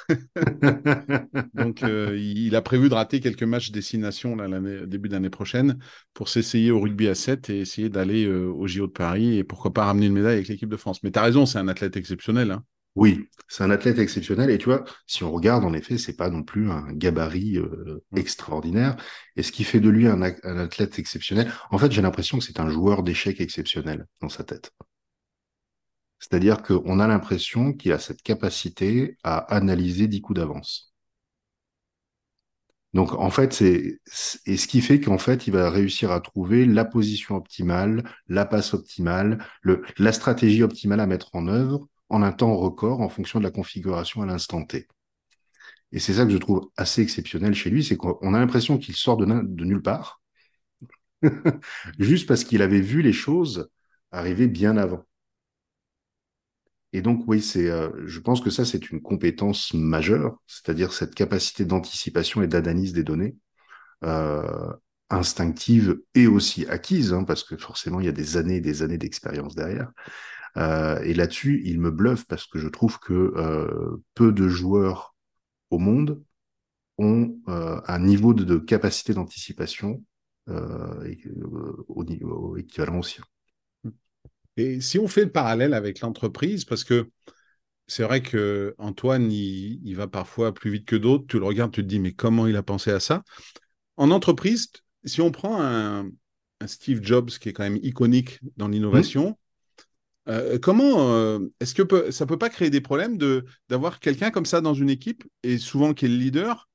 [1.54, 4.48] Donc, euh, il a prévu de rater quelques matchs destination là,
[4.86, 5.78] début d'année prochaine
[6.14, 9.44] pour s'essayer au rugby à 7 et essayer d'aller euh, au JO de Paris et
[9.44, 11.02] pourquoi pas ramener une médaille avec l'équipe de France.
[11.02, 12.52] Mais tu as raison, c'est un athlète exceptionnel.
[12.52, 12.64] Hein.
[12.96, 14.50] Oui, c'est un athlète exceptionnel.
[14.50, 18.04] Et tu vois, si on regarde, en effet, c'est pas non plus un gabarit euh,
[18.12, 18.18] mm.
[18.18, 18.96] extraordinaire.
[19.36, 22.60] Et ce qui fait de lui un, athlète exceptionnel, en fait, j'ai l'impression que c'est
[22.60, 24.72] un joueur d'échecs exceptionnel dans sa tête.
[26.18, 30.94] C'est-à-dire qu'on a l'impression qu'il a cette capacité à analyser dix coups d'avance.
[32.94, 34.00] Donc, en fait, c'est
[34.46, 38.44] et ce qui fait qu'en fait, il va réussir à trouver la position optimale, la
[38.46, 43.08] passe optimale, le, la stratégie optimale à mettre en œuvre en un temps record en
[43.08, 44.86] fonction de la configuration à l'instant T.
[45.92, 48.96] Et c'est ça que je trouve assez exceptionnel chez lui, c'est qu'on a l'impression qu'il
[48.96, 50.20] sort de, nulle part,
[51.98, 53.70] juste parce qu'il avait vu les choses
[54.10, 55.04] arriver bien avant.
[56.92, 61.14] Et donc oui, c'est, euh, je pense que ça c'est une compétence majeure, c'est-à-dire cette
[61.14, 63.36] capacité d'anticipation et d'analyse des données,
[64.04, 64.72] euh,
[65.10, 68.82] instinctive et aussi acquise, hein, parce que forcément il y a des années et des
[68.82, 69.92] années d'expérience derrière.
[70.56, 75.14] Euh, et là-dessus, il me bluffe parce que je trouve que euh, peu de joueurs
[75.70, 76.22] au monde
[76.98, 80.02] ont euh, un niveau de, capacité d'anticipation
[80.46, 83.24] au niveau équivalent au sien.
[84.58, 87.08] Et si on fait le parallèle avec l'entreprise, parce que
[87.86, 91.26] c'est vrai que Antoine, il, va parfois plus vite que d'autres.
[91.26, 93.22] Tu le regardes, tu te dis, mais comment il a pensé à ça?
[93.96, 94.70] En entreprise,
[95.04, 96.10] si on prend un,
[96.66, 99.38] Steve Jobs qui est quand même iconique dans l'innovation,
[100.28, 104.46] euh, comment euh, est-ce que ça peut pas créer des problèmes de d'avoir quelqu'un comme
[104.46, 106.68] ça dans une équipe et souvent qui est le leader,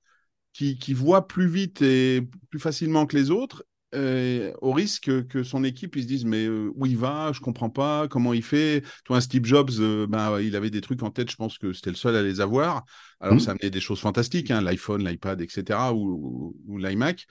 [0.54, 5.42] qui, qui voit plus vite et plus facilement que les autres, euh, au risque que
[5.42, 8.84] son équipe ils se dise mais où il va, je comprends pas comment il fait?
[9.04, 9.72] Toi, Steve Jobs,
[10.08, 12.42] ben, il avait des trucs en tête, je pense que c'était le seul à les
[12.42, 12.84] avoir.
[13.20, 13.40] Alors mmh.
[13.40, 15.92] ça amenait des choses fantastiques, hein, l'iPhone, l'iPad, etc.
[15.92, 17.26] ou, ou, l'iMac.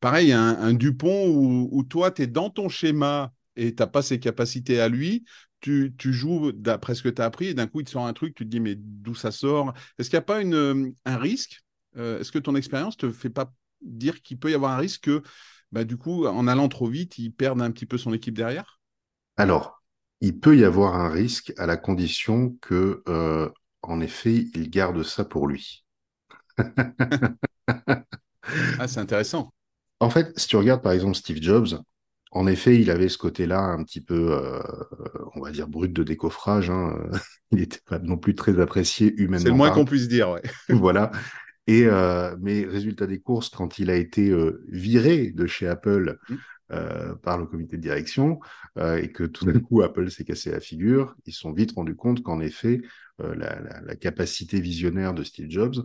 [0.00, 3.86] Pareil, un, un Dupont où, où toi, tu es dans ton schéma et tu n'as
[3.86, 5.24] pas ses capacités à lui,
[5.62, 8.12] tu, joues d'après ce que tu as appris et d'un coup, il te sort un
[8.12, 9.72] truc, tu te dis, mais d'où ça sort?
[9.98, 11.62] Est-ce qu'il n'y a pas une, un risque?
[11.96, 15.04] Euh, Est-ce que ton expérience te fait pas dire qu'il peut y avoir un risque
[15.04, 15.22] que,
[15.70, 18.80] bah, du coup, en allant trop vite, il perde un petit peu son équipe derrière?
[19.36, 19.82] Alors,
[20.20, 23.48] il peut y avoir un risque à la condition que, euh,
[23.82, 25.84] en effet, il garde ça pour lui.
[27.68, 29.52] ah, c'est intéressant.
[30.00, 31.80] En fait, si tu regardes par exemple Steve Jobs,
[32.34, 34.58] en effet, il avait ce côté-là un petit peu, euh,
[35.34, 36.70] on va dire, brut de décoffrage.
[36.70, 36.98] Hein.
[37.52, 39.38] il n'était pas non plus très apprécié humainement.
[39.38, 40.42] C'est le moins qu'on puisse dire, ouais.
[40.70, 41.12] voilà.
[41.66, 46.18] Et euh, mais résultat des courses, quand il a été euh, viré de chez Apple
[46.28, 47.14] mmh.
[47.22, 48.40] par le comité de direction
[48.78, 51.94] et que tout d'un coup Apple s'est cassé la figure, ils se sont vite rendus
[51.94, 52.80] compte qu'en effet,
[53.18, 55.84] la, capacité visionnaire de Steve Jobs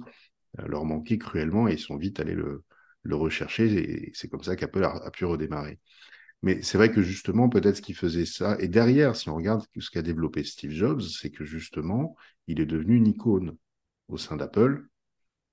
[0.66, 2.64] leur manquait cruellement et ils sont vite allés le,
[3.12, 3.66] rechercher.
[3.68, 5.80] Et c'est comme ça qu'Apple a pu redémarrer.
[6.44, 9.66] Mais c'est vrai que justement, peut-être ce qui faisait ça, et derrière, si on regarde
[9.80, 12.16] ce qu'a développé Steve Jobs, c'est que justement,
[12.48, 13.58] il est devenu une icône
[14.08, 14.88] au sein d'Apple,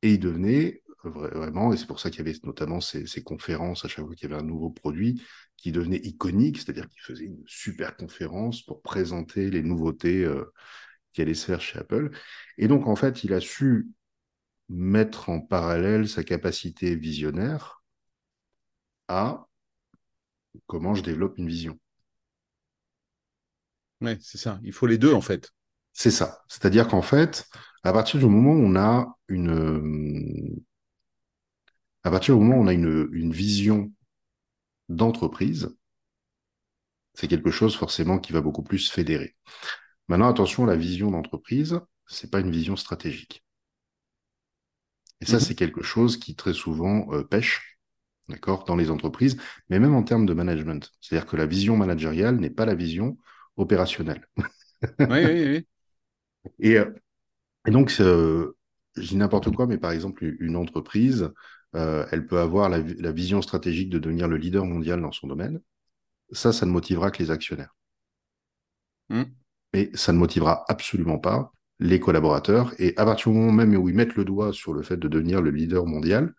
[0.02, 3.88] et il devenait vraiment, et c'est pour ça qu'il y avait notamment ces, conférences à
[3.88, 5.22] chaque fois qu'il y avait un nouveau produit,
[5.56, 10.52] qui devenait iconique, c'est-à-dire qu'il faisait une super conférence pour présenter les nouveautés euh,
[11.12, 12.10] qui allaient se faire chez Apple.
[12.58, 13.88] Et donc, en fait, il a su
[14.68, 17.82] mettre en parallèle sa capacité visionnaire
[19.08, 19.46] à
[20.66, 21.78] comment je développe une vision.
[24.00, 24.60] Oui, c'est ça.
[24.62, 25.50] Il faut les deux, en fait.
[25.92, 26.42] C'est ça.
[26.48, 27.48] C'est-à-dire qu'en fait,
[27.84, 30.62] à partir du moment où on a une,
[32.02, 33.92] à partir du moment où on a une, vision
[34.88, 35.74] d'entreprise,
[37.14, 39.36] c'est quelque chose forcément qui va beaucoup plus fédérer.
[40.08, 43.44] Maintenant, attention, la vision d'entreprise, c'est pas une vision stratégique.
[45.20, 45.40] Et ça, mhm.
[45.40, 47.73] c'est quelque chose qui très souvent euh, pêche,
[48.28, 49.36] d'accord, dans les entreprises,
[49.68, 50.90] mais même en termes de management.
[51.00, 53.18] C'est-à-dire que la vision managériale n'est pas la vision
[53.56, 54.26] opérationnelle.
[55.00, 55.66] oui, oui, oui.
[56.58, 56.90] Et, euh,
[57.66, 58.52] et donc, je
[58.98, 61.30] dis n'importe quoi, mais par exemple, une entreprise,
[61.74, 62.80] euh, elle peut avoir la,
[63.12, 65.60] vision stratégique de devenir le leader mondial dans son domaine.
[66.32, 67.74] Ça, ça ne motivera que les actionnaires.
[69.08, 69.24] Hmm.
[69.72, 72.72] Mais ça ne motivera absolument pas les collaborateurs.
[72.78, 75.08] Et à partir du moment même où ils mettent le doigt sur le fait de
[75.08, 76.32] devenir le leader mondial,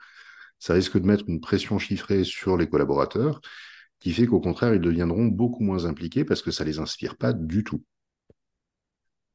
[0.60, 3.42] ça risque de mettre une pression chiffrée sur les collaborateurs,
[4.00, 7.18] qui fait qu'au contraire, ils deviendront beaucoup moins impliqués parce que ça ne les inspire
[7.18, 7.84] pas du tout.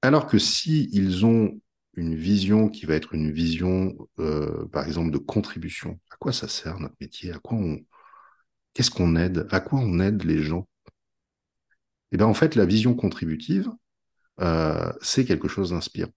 [0.02, 1.60] Alors que si ils ont
[1.94, 6.00] une vision qui va être une vision, euh, par exemple, de contribution.
[6.10, 7.32] À quoi ça sert notre métier?
[7.32, 7.78] À quoi on,
[8.74, 9.46] qu'est-ce qu'on aide?
[9.50, 10.68] À quoi on aide les gens?
[12.12, 13.70] Eh bien, en fait, la vision contributive,
[14.40, 16.12] euh, c'est quelque chose d'inspirant.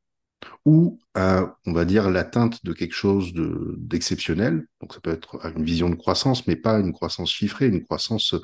[0.66, 4.66] Ou, on va dire, l'atteinte de quelque chose de, d'exceptionnel.
[4.82, 8.36] Donc, ça peut être une vision de croissance, mais pas une croissance chiffrée, une croissance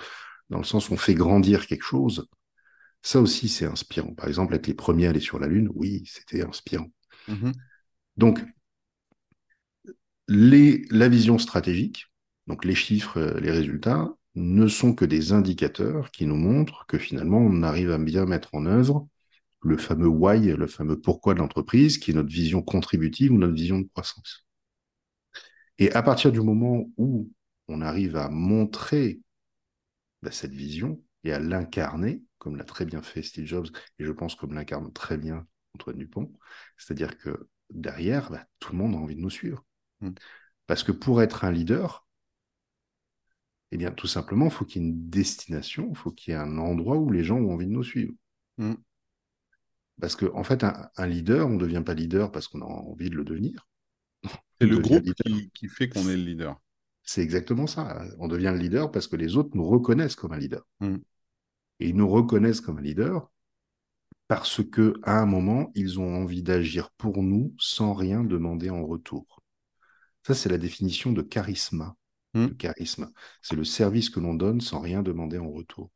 [0.50, 2.28] dans le sens où on fait grandir quelque chose.
[3.02, 4.14] Ça aussi, c'est inspirant.
[4.14, 6.90] Par exemple, être les premiers à aller sur la Lune, oui, c'était inspirant.
[7.28, 7.54] Mhm.
[8.18, 8.44] Donc,
[10.28, 12.06] les, la vision stratégique,
[12.48, 16.98] donc les chiffres, euh, les résultats, ne sont que des indicateurs qui nous montrent que
[16.98, 19.08] finalement, on arrive à bien mettre en œuvre
[19.62, 23.54] le fameux why, le fameux pourquoi de l'entreprise, qui est notre vision contributive ou notre
[23.54, 24.46] vision de croissance.
[25.78, 27.32] Et à partir du moment où
[27.68, 29.22] on arrive à montrer
[30.22, 33.68] bah, cette vision et à l'incarner, comme l'a très bien fait Steve Jobs,
[33.98, 36.32] et je pense comme l'incarne très bien Antoine Dupont.
[36.78, 39.66] C'est-à-dire que derrière, bah, tout le monde a envie de nous suivre.
[40.02, 40.12] Mm.
[40.68, 42.06] Parce que pour être un leader,
[43.72, 46.36] eh bien, tout simplement, il faut qu'il y ait une destination, il faut qu'il y
[46.36, 48.14] ait un endroit où les gens ont envie de nous suivre.
[48.58, 48.74] Mm.
[50.00, 53.10] Parce qu'en en fait, un, leader, on ne devient pas leader parce qu'on a envie
[53.10, 53.68] de le devenir.
[54.60, 55.04] C'est le groupe
[55.54, 56.60] qui, fait qu'on est le leader.
[57.04, 58.04] C'est exactement ça.
[58.20, 60.66] On devient le leader parce que les autres nous reconnaissent comme un leader.
[60.80, 60.98] Mm.
[61.80, 63.30] Et ils nous reconnaissent comme un leader
[64.28, 68.86] parce que à un moment, ils ont envie d'agir pour nous sans rien demander en
[68.86, 69.42] retour.
[70.26, 71.94] Ça, c'est la définition de charisme.
[72.36, 72.50] Hmm.
[72.50, 73.12] charisme.
[73.42, 75.90] C'est le service que l'on donne sans rien demander en retour.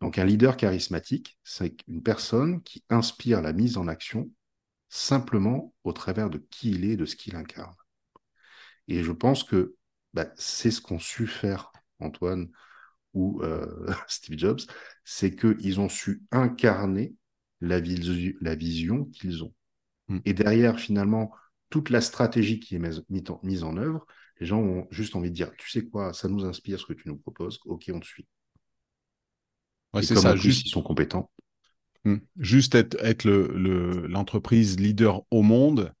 [0.00, 4.30] Donc un leader charismatique, c'est une personne qui inspire la mise en action
[4.88, 7.74] simplement au travers de qui il est et de ce qu'il incarne.
[8.88, 9.74] Et je pense que
[10.14, 12.50] bah, c'est ce qu'ont su faire Antoine
[13.14, 14.60] ou euh, Steve Jobs,
[15.04, 17.14] c'est qu'ils ont su incarner
[17.60, 17.80] la,
[18.40, 19.54] la vision qu'ils ont.
[20.08, 20.18] Hmm.
[20.24, 21.32] Et derrière, finalement,
[21.70, 23.02] toute la stratégie qui est
[23.42, 24.06] mise en, œuvre,
[24.38, 26.92] les gens ont juste envie de dire, tu sais quoi, ça nous inspire ce que
[26.92, 28.26] tu nous proposes, ok, on te suit.
[30.02, 30.66] C'est ça, juste...
[30.66, 31.30] ils sont compétents.
[32.04, 32.18] Hmm.
[32.38, 35.92] Juste être, être l'entreprise le, leader au monde,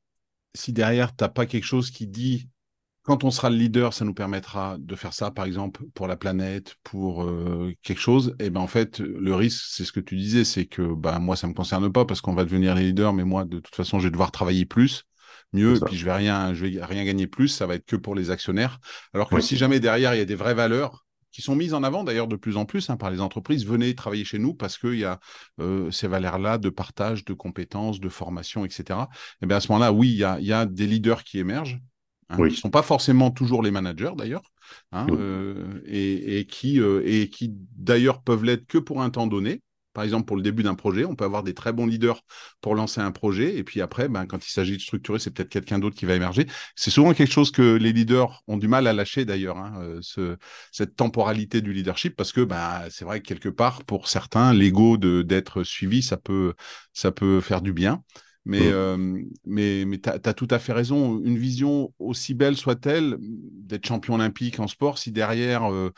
[0.54, 2.48] si derrière, tu n'as pas quelque chose qui dit
[3.06, 6.16] quand on sera le leader, ça nous permettra de faire ça, par exemple, pour la
[6.16, 8.34] planète, pour euh, quelque chose.
[8.40, 11.36] Et ben en fait, le risque, c'est ce que tu disais, c'est que bah moi,
[11.36, 14.00] ça me concerne pas parce qu'on va devenir les leaders, mais moi, de toute façon,
[14.00, 15.04] je vais devoir travailler plus,
[15.52, 17.46] mieux, et puis je vais rien, je vais rien gagner plus.
[17.46, 18.80] Ça va être que pour les actionnaires.
[19.14, 21.05] Alors que si jamais derrière il y a des vraies valeurs
[21.36, 23.94] qui sont mises en avant d'ailleurs de plus en plus hein, par les entreprises, venez
[23.94, 25.20] travailler chez nous parce qu'il y a
[25.60, 29.00] euh, ces valeurs-là de partage, de compétences, de formation, etc.
[29.42, 31.78] Et bien à ce moment-là, oui, il y a, y a des leaders qui émergent
[32.28, 34.42] Hein, qui ne sont pas forcément toujours les managers d'ailleurs,
[34.90, 39.62] hein, euh, et, qui, euh, et qui d'ailleurs peuvent l'être que pour un temps donné.
[39.96, 42.20] Par exemple, pour le début d'un projet, on peut avoir des très bons leaders
[42.60, 45.48] pour lancer un projet, et puis après, ben, quand il s'agit de structurer, c'est peut-être
[45.48, 46.44] quelqu'un d'autre qui va émerger.
[46.74, 49.98] C'est souvent quelque chose que les leaders ont du mal à lâcher d'ailleurs, hein, euh,
[50.02, 50.36] ce,
[50.70, 54.98] cette temporalité du leadership, parce que ben, c'est vrai que quelque part, pour certains, l'ego
[54.98, 56.52] d'être suivi, ça peut,
[56.92, 58.02] ça peut faire du bien.
[58.44, 58.74] Mais, mmh.
[58.74, 61.20] euh, mais, mais tu as, tout à fait raison.
[61.24, 65.90] Une vision aussi belle soit-elle, d'être champion olympique en sport, si derrière, euh,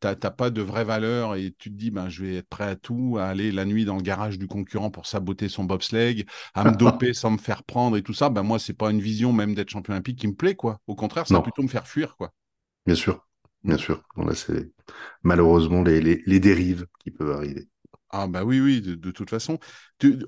[0.00, 2.64] tu n'as pas de vraie valeur et tu te dis, ben, je vais être prêt
[2.64, 6.24] à tout, à aller la nuit dans le garage du concurrent pour saboter son bobsleigh,
[6.54, 9.00] à me doper sans me faire prendre et tout ça, ben, moi, c'est pas une
[9.00, 10.54] vision même d'être champion olympique qui me plaît.
[10.54, 10.80] quoi.
[10.86, 12.16] Au contraire, ça va plutôt me faire fuir.
[12.16, 12.32] quoi.
[12.86, 13.26] Bien sûr,
[13.62, 14.02] bien sûr.
[14.16, 14.72] Bon, c'est
[15.22, 17.68] malheureusement les, les, les dérives qui peuvent arriver.
[18.12, 19.58] Ah bah oui, oui, de, toute façon.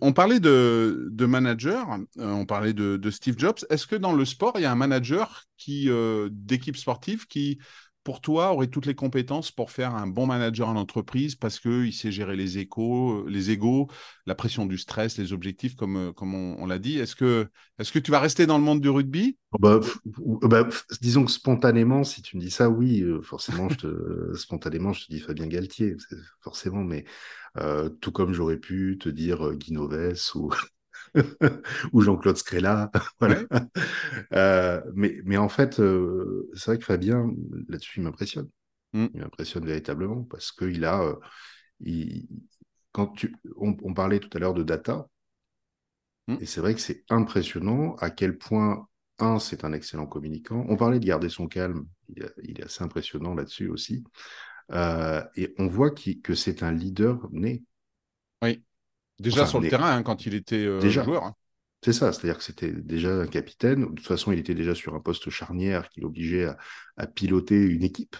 [0.00, 3.58] on parlait de, de manager, euh, on parlait de, Steve Jobs.
[3.70, 7.58] Est-ce que dans le sport, il y a un manager qui euh, d'équipe sportive qui
[8.04, 11.92] pour toi, aurait toutes les compétences pour faire un bon manager en entreprise parce qu'il
[11.92, 13.88] sait gérer les échos, les égaux,
[14.26, 16.98] la pression du stress, les objectifs, comme, euh, comme on, l'a dit.
[16.98, 19.38] Est-ce que, est que tu vas rester dans le monde du rugby?
[19.58, 19.80] Bah,
[20.42, 20.68] bah,
[21.00, 25.06] Disons que spontanément, si tu me dis ça, oui, euh, forcément, je te, spontanément, je
[25.06, 25.96] te dis Fabien Galtier,
[26.40, 27.04] forcément, mais
[27.58, 30.50] euh, tout comme j'aurais pu te dire Guy ou.
[31.92, 32.90] ou Jean-Claude Scrella.
[33.20, 33.40] voilà.
[34.32, 37.30] Euh, mais, mais en fait, euh, c'est vrai que Fabien,
[37.68, 38.48] là-dessus, il m'impressionne.
[38.92, 39.06] Mm.
[39.14, 41.02] Il m'impressionne véritablement parce qu'il a.
[41.02, 41.16] Euh,
[41.80, 42.28] il,
[42.92, 45.06] quand tu, on, parlait tout à l'heure de data,
[46.28, 46.36] mm.
[46.40, 48.86] et c'est vrai que c'est impressionnant à quel point,
[49.18, 50.64] un, c'est un excellent communicant.
[50.68, 54.04] On parlait de garder son calme, il, est assez impressionnant là-dessus aussi.
[54.72, 57.62] et on voit que c'est un leader né.
[59.22, 61.24] Déjà sur le terrain, hein, quand il était euh, joueur.
[61.24, 61.34] Hein.
[61.84, 63.80] C'est ça, c'est-à-dire que c'était déjà un capitaine.
[63.80, 66.48] De toute façon, il était déjà sur un poste charnière qui l'obligeait
[66.96, 68.16] à, piloter une équipe.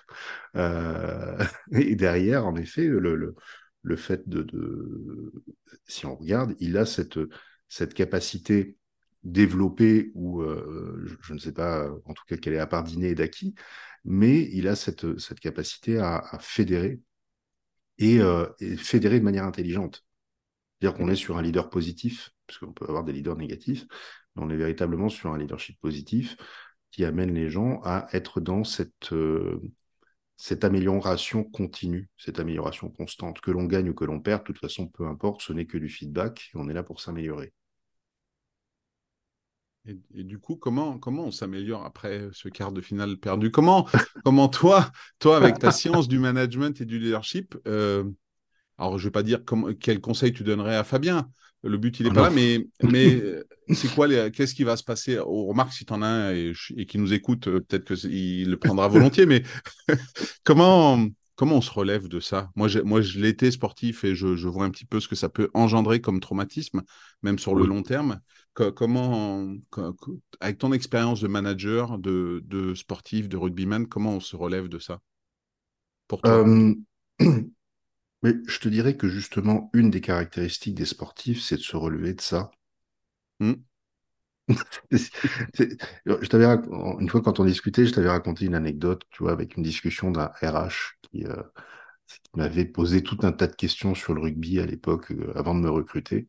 [0.57, 1.39] Euh,
[1.73, 3.35] et derrière, en effet, le,
[3.83, 4.47] le, fait de,
[5.87, 7.21] Si on regarde, il a cette,
[7.69, 8.77] cette capacité
[9.23, 13.11] développée, ou euh, je, ne sais pas en tout cas qu'elle est à part dîner
[13.11, 13.55] et d'acquis,
[14.05, 17.01] mais il a cette, cette capacité à, fédérer
[17.99, 18.19] et,
[18.59, 20.05] et fédérer de manière intelligente.
[20.83, 23.87] C'est-à-dire qu'on est sur un leader positif, parce qu'on peut avoir des leaders négatifs,
[24.35, 26.37] mais on est véritablement sur un leadership positif
[26.91, 29.61] qui amène les gens à être dans cette, euh,
[30.37, 33.41] cette amélioration continue, cette amélioration constante.
[33.41, 35.79] Que l'on gagne ou que l'on perde, de toute façon, peu importe, ce n'est que
[35.79, 37.53] du feedback et on est là pour s'améliorer.
[39.87, 43.53] Et, du coup, comment, comment on s'améliore après ce quart de finale perdu?
[43.53, 43.87] Comment,
[44.25, 44.91] comment toi,
[45.21, 48.03] toi, avec ta science du management et du leadership, euh,
[48.83, 49.41] alors, je ne vais pas dire
[49.79, 51.29] quel conseil tu donnerais à Fabien.
[51.63, 54.77] Le but, il n'est ah pas là, mais, mais euh, c'est quoi, qu'est-ce qui va
[54.77, 55.21] se passer?
[55.21, 58.57] On remarque si tu en as un et, qui nous écoute, euh, peut-être qu'il le
[58.57, 59.45] prendra volontiers, mais
[60.45, 62.51] comment, comment on se relève de ça?
[62.57, 65.49] Moi, moi, je l'étais sportif et je, vois un petit peu ce que ça peut
[65.55, 66.83] engendrer comme traumatisme,
[67.23, 68.19] même sur le long terme.
[68.55, 69.47] comment,
[70.41, 74.81] avec ton expérience de manager, de, de, sportif, de rugbyman, comment on se relève de
[74.81, 74.99] ça?
[76.09, 76.45] Pour toi.
[76.45, 76.75] Euh,
[78.25, 82.15] Mais je te dirais que justement, une des caractéristiques des sportifs, c'est de se relever
[82.15, 82.51] de ça.
[86.07, 86.47] Je t'avais
[87.01, 90.11] une fois quand on discutait, je t'avais raconté une anecdote, tu vois, avec une discussion
[90.11, 91.43] d'un RH qui, euh,
[92.07, 95.55] qui m'avait posé tout un tas de questions sur le rugby à l'époque, euh, avant
[95.55, 96.29] de me recruter.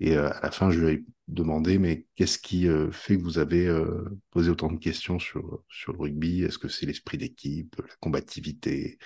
[0.00, 3.22] Et euh, à la fin, je lui ai demandé, mais qu'est-ce qui euh, fait que
[3.22, 6.44] vous avez euh, posé autant de questions sur, sur le rugby?
[6.44, 8.98] Est-ce que c'est l'esprit d'équipe, la combativité?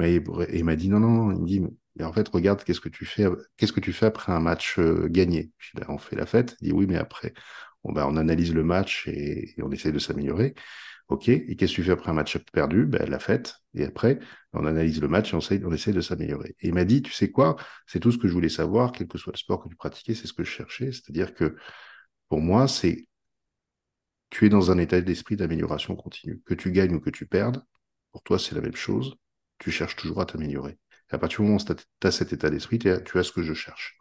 [0.00, 0.22] Et
[0.54, 1.60] il m'a dit, non, non, il me dit,
[1.96, 4.78] mais en fait, regarde, qu'est-ce que tu fais, qu'est-ce que tu fais après un match
[5.06, 5.50] gagné?
[5.74, 6.56] Ben, on fait la fête.
[6.60, 7.34] Il dit, oui, mais après,
[7.82, 10.54] on, ben, on analyse le match et, et on essaie de s'améliorer.
[11.08, 12.84] Ok, et qu'est-ce que tu fais après un match perdu?
[12.86, 13.56] Ben, La fête.
[13.74, 14.18] Et après,
[14.52, 16.56] on analyse le match et on essaie, on essaie de s'améliorer.
[16.60, 17.56] Et il m'a dit, tu sais quoi?
[17.86, 20.14] C'est tout ce que je voulais savoir, quel que soit le sport que tu pratiquais,
[20.14, 20.90] c'est ce que je cherchais.
[20.92, 21.56] C'est-à-dire que
[22.28, 23.06] pour moi, c'est
[24.30, 26.40] tu es dans un état d'esprit d'amélioration continue.
[26.44, 27.64] Que tu gagnes ou que tu perdes,
[28.12, 29.14] pour toi, c'est la même chose.
[29.58, 30.78] Tu cherches toujours à t'améliorer.
[31.10, 33.54] À partir du moment où tu as cet état d'esprit, tu as ce que je
[33.54, 33.98] cherche.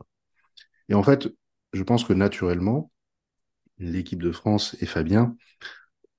[0.89, 1.29] Et en fait,
[1.73, 2.91] je pense que naturellement,
[3.79, 5.35] l'équipe de France et Fabien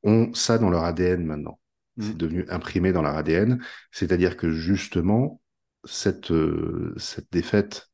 [0.07, 1.61] ont ça dans leur ADN maintenant.
[1.99, 2.19] C'est mm.
[2.19, 3.63] devenu imprimé dans leur ADN.
[3.91, 5.41] C'est-à-dire que justement,
[5.85, 7.91] cette, euh, cette défaite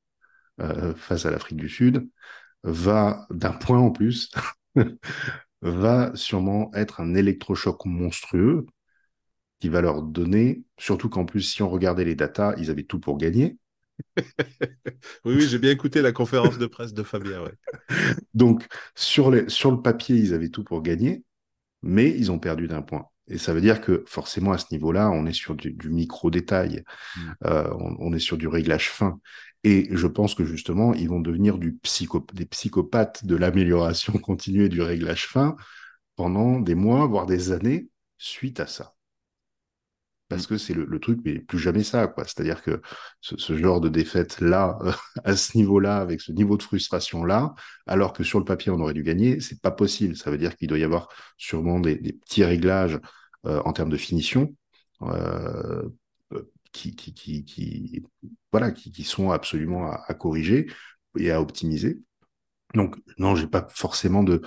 [0.61, 2.09] euh, face à l'Afrique du Sud
[2.63, 4.31] va, d'un point en plus,
[5.63, 8.67] va sûrement être un électrochoc monstrueux
[9.61, 12.99] qui va leur donner, surtout qu'en plus, si on regardait les datas, ils avaient tout
[12.99, 13.59] pour gagner.
[14.17, 14.25] oui,
[15.25, 17.45] oui j'ai bien écouté la conférence de presse de Fabien.
[18.35, 21.23] Donc, sur, les, sur le papier, ils avaient tout pour gagner
[21.83, 23.07] mais ils ont perdu d'un point.
[23.29, 26.83] Et ça veut dire que forcément à ce niveau-là, on est sur du, micro-détail,
[27.17, 27.21] mm.
[27.45, 29.21] euh, on, est sur du réglage fin.
[29.65, 34.65] Et je pense que justement, ils vont devenir du psycho des psychopathes de l'amélioration continue
[34.65, 35.57] et du réglage fin
[36.17, 38.95] pendant des mois, voire des années, suite à ça
[40.33, 42.25] parce que c'est le, truc, mais plus jamais ça, quoi.
[42.25, 42.81] C'est-à-dire que
[43.21, 44.79] ce, genre de défaite là,
[45.25, 47.55] à ce niveau-là, avec ce niveau de frustration là,
[47.87, 50.17] alors que sur le papier on aurait dû gagner, c'est pas possible.
[50.17, 52.99] Ça veut dire qu'il doit y avoir sûrement des, petits réglages
[53.45, 54.55] euh, en termes de finition.
[55.03, 55.83] Euh,
[56.73, 58.03] qui, qui, qui,
[58.51, 60.71] voilà, qui, sont absolument à, corriger
[61.19, 62.01] et à optimiser.
[62.73, 64.41] Donc, non, j'ai pas forcément de,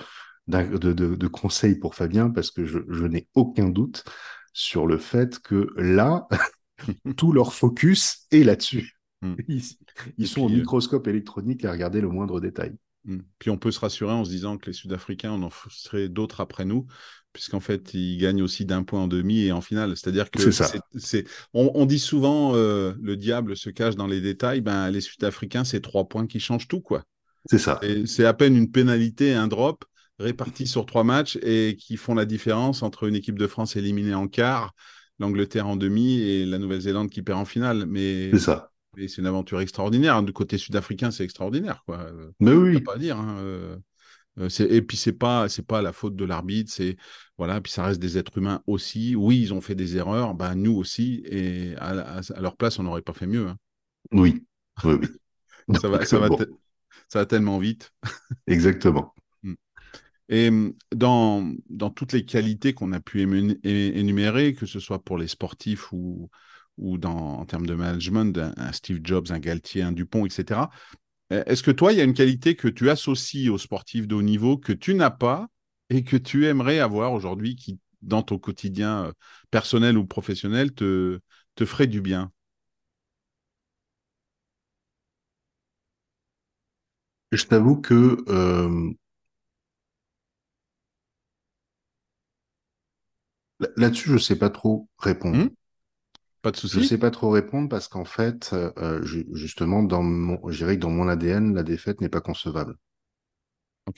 [0.48, 4.04] de, de, conseils pour Fabien parce que je, je n'ai aucun doute
[4.56, 6.26] sur le fait que là,
[7.18, 8.94] tout leur focus est là-dessus.
[9.20, 9.34] Hmm.
[10.16, 12.74] Ils, sont au euh, microscope électronique à regarder le moindre détail.
[13.04, 13.18] Hmm.
[13.38, 15.50] Puis on peut se rassurer en se disant que les Sud-Africains en en
[16.08, 16.86] d'autres après nous,
[17.34, 19.94] puisqu'en fait, il gagne aussi d'un point en demi et en finale.
[19.94, 24.62] C'est-à-dire que c'est, on, on, dit souvent euh, le diable se cache dans les détails.
[24.62, 27.04] Ben, les Sud-Africains, c'est trois points qui changent tout, quoi.
[27.50, 27.78] C'est ça.
[28.06, 29.84] C'est à peine une pénalité, un drop
[30.18, 34.14] répartis sur trois matchs et qui font la différence entre une équipe de France éliminée
[34.14, 34.74] en quart,
[35.18, 37.86] l'Angleterre en demi et la Nouvelle-Zélande qui perd en finale.
[37.86, 38.70] Mais c'est ça.
[38.96, 40.22] c'est une aventure extraordinaire.
[40.22, 42.10] Du côté sud-africain, c'est extraordinaire, quoi.
[42.40, 42.80] Mais oui.
[42.80, 43.18] Pas à dire.
[43.18, 43.36] Hein.
[43.38, 43.76] Euh,
[44.58, 46.96] et puis c'est pas c'est pas la faute de l'arbitre, c'est
[47.38, 47.60] voilà.
[47.60, 49.16] Puis ça reste des êtres humains aussi.
[49.16, 51.22] Oui, ils ont fait des erreurs, ben nous aussi.
[51.26, 53.48] Et à, leur place, on n'aurait pas fait mieux.
[53.48, 53.56] Hein.
[54.12, 54.44] Oui,
[54.84, 55.08] oui, oui.
[55.80, 56.28] ça va, ça va,
[57.08, 57.92] ça va tellement vite.
[58.46, 59.14] Exactement.
[60.28, 65.18] Et hmm, dans, dans toutes les qualités qu'on a pu énumérer, que ce soit pour
[65.18, 66.30] les sportifs ou,
[66.78, 70.70] ou dans, en termes de management, un, Steve Jobs, un Galtier, un Dupont, etc.,
[71.30, 74.22] est-ce que toi, il y a une qualité que tu associes aux sportifs de haut
[74.22, 75.48] niveau que tu n'as pas
[75.90, 79.12] et que tu aimerais avoir aujourd'hui qui, dans ton quotidien euh,
[79.50, 81.18] personnel ou professionnel, te,
[81.56, 82.30] te ferait du bien?
[87.32, 88.90] Je t'avoue que euh,
[93.76, 95.36] là-dessus, je ne sais pas trop répondre.
[95.38, 95.50] Mmh.
[96.42, 96.76] Pas de souci.
[96.76, 99.02] Je ne sais pas trop répondre parce qu'en fait, euh,
[99.32, 102.76] justement, dans mon, je dirais que dans mon ADN, la défaite n'est pas concevable.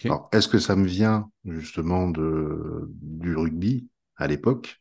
[0.04, 4.78] Alors, est-ce que ça me vient justement de, du rugby à l'époque?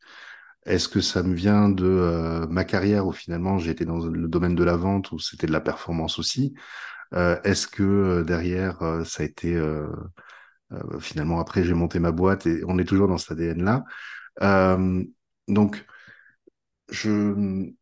[0.65, 4.55] Est-ce que ça me vient de euh, ma carrière où finalement été dans le domaine
[4.55, 6.53] de la vente où c'était de la performance aussi?
[7.13, 9.57] Euh, Est-ce que euh, derrière ça a été
[10.99, 13.85] finalement après j'ai monté ma boîte et on est toujours dans cet ADN là.
[15.47, 15.85] Donc
[16.89, 17.73] je,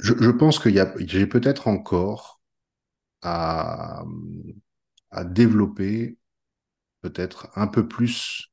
[0.00, 2.40] je, pense qu'il y a, j'ai peut-être encore
[3.22, 4.04] à,
[5.10, 6.18] à développer
[7.02, 8.50] peut-être un peu plus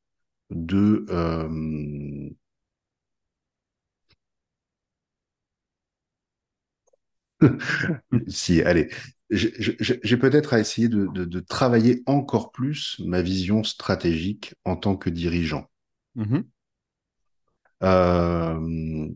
[0.52, 2.30] de euh,
[8.28, 8.90] si, allez,
[9.30, 14.96] j'ai peut-être à essayer de, de, de, travailler encore plus ma vision stratégique en tant
[14.96, 15.70] que dirigeant.
[16.16, 16.40] Mmh
[17.84, 19.10] euh,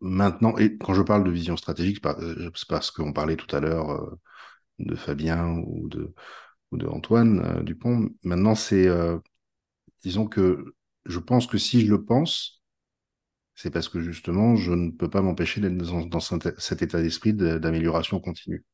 [0.00, 3.60] maintenant, et quand je parle de vision stratégique, euh, c'est parce qu'on parlait tout à
[3.60, 4.18] l'heure euh,
[4.78, 6.14] de Fabien ou de,
[6.72, 8.10] ou de Antoine Dupont.
[8.24, 8.88] Maintenant, c'est,
[10.02, 12.62] disons que je pense que si je le pense,
[13.56, 18.20] c'est parce que justement, je ne peux pas m'empêcher d'être dans, cet état d'esprit d'amélioration
[18.20, 18.64] continue.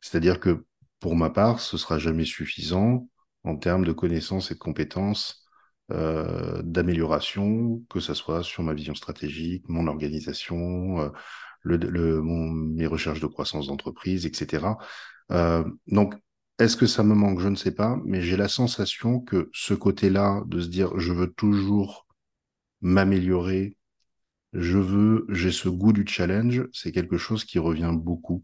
[0.00, 0.64] C'est-à-dire que
[1.00, 3.08] pour ma part, ce sera jamais suffisant
[3.44, 5.44] en termes de connaissances et de compétences
[5.90, 13.26] euh, d'amélioration, que ce soit sur ma vision stratégique, mon organisation, euh, mes recherches de
[13.26, 14.76] croissance d'entreprise, etc.
[15.32, 16.14] Euh, donc,
[16.58, 17.40] est-ce que ça me manque?
[17.40, 21.12] Je ne sais pas, mais j'ai la sensation que ce côté-là, de se dire je
[21.12, 22.07] veux toujours
[22.80, 23.76] m'améliorer,
[24.52, 28.42] je veux, j'ai ce goût du challenge, c'est quelque chose qui revient beaucoup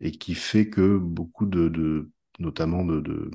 [0.00, 3.30] et qui fait que beaucoup de, de notamment de, de,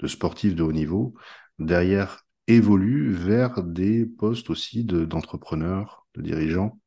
[0.00, 1.14] de sportifs de haut niveau,
[1.58, 6.80] derrière évolue vers des postes aussi d'entrepreneurs, de, dirigeants.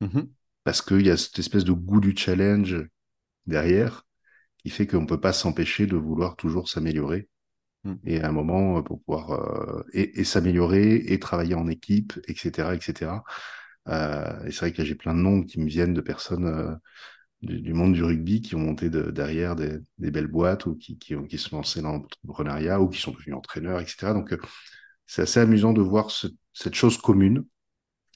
[0.00, 0.22] Mmh
[0.64, 2.76] Parce qu'il y a cette espèce de goût du challenge
[3.46, 4.04] derrière
[4.58, 7.28] qui fait qu'on ne peut pas s'empêcher de vouloir toujours s'améliorer.
[7.86, 7.94] Mmh.
[8.04, 12.74] Et à un moment, pour pouvoir euh, et, s'améliorer et travailler en équipe, etc.
[12.74, 13.12] etc.
[13.88, 16.74] Euh, et c'est vrai que j'ai plein de noms qui me viennent de personnes euh,
[17.42, 21.38] du, monde du rugby qui ont monté derrière des, belles boîtes ou qui, qui, qui
[21.38, 24.12] se sont lancés dans l'entrepreneuriat ou qui sont devenus entraîneurs, etc.
[24.12, 24.38] Donc, euh,
[25.06, 27.44] c'est assez amusant de voir cette chose commune.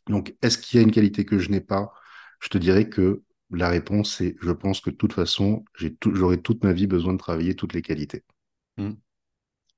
[0.08, 1.92] Donc, est-ce qu'il y a une qualité que je n'ai pas?
[2.40, 5.64] Je te dirais que la réponse est, je pense que de toute façon,
[6.04, 8.24] j'aurai toute ma vie besoin de travailler toutes les qualités.
[8.76, 8.92] Mmh.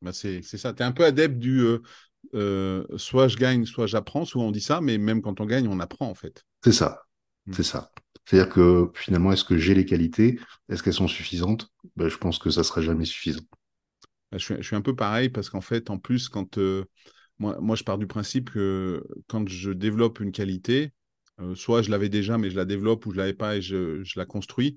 [0.02, 0.72] Bah c'est ça.
[0.74, 1.78] Tu es un peu adepte du euh,
[2.34, 4.24] euh, soit je gagne, soit j'apprends.
[4.24, 6.44] Souvent on dit ça, mais même quand on gagne, on apprend en fait.
[6.62, 7.02] C'est ça.
[7.46, 7.52] Mmh.
[7.54, 7.92] C'est ça.
[8.24, 10.38] C'est-à-dire que finalement, est-ce que j'ai les qualités?
[10.68, 11.68] Est-ce qu'elles sont suffisantes?
[11.96, 13.42] Ben, Je pense que ça sera jamais suffisant.
[14.30, 16.84] Bah, je, suis, un peu pareil parce qu'en fait, en plus, quand euh,
[17.38, 20.92] moi, moi, je pars du principe que quand je développe une qualité,
[21.40, 24.02] euh, soit je l'avais déjà, mais je la développe, ou je l'avais pas et je,
[24.04, 24.68] je la construis,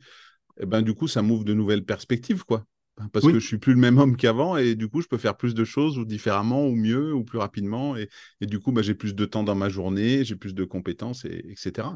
[0.57, 2.65] et eh ben, du coup, ça m'ouvre de nouvelles perspectives, quoi.
[3.11, 5.35] Parce que je suis plus le même homme qu'avant et du coup, je peux faire
[5.35, 7.97] plus de choses ou différemment ou mieux ou plus rapidement.
[7.97, 10.63] Et, et du coup, bah, j'ai plus de temps dans ma journée, j'ai plus de
[10.63, 11.89] compétences, et, etc.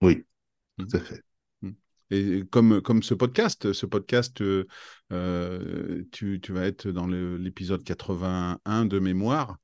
[0.00, 0.24] Oui,
[0.78, 1.22] tout à fait.
[1.62, 1.70] Mmh.
[2.10, 4.66] Et comme, comme ce podcast, ce podcast, euh,
[5.12, 9.58] euh, tu, tu, vas être dans l'épisode 81 de mémoire.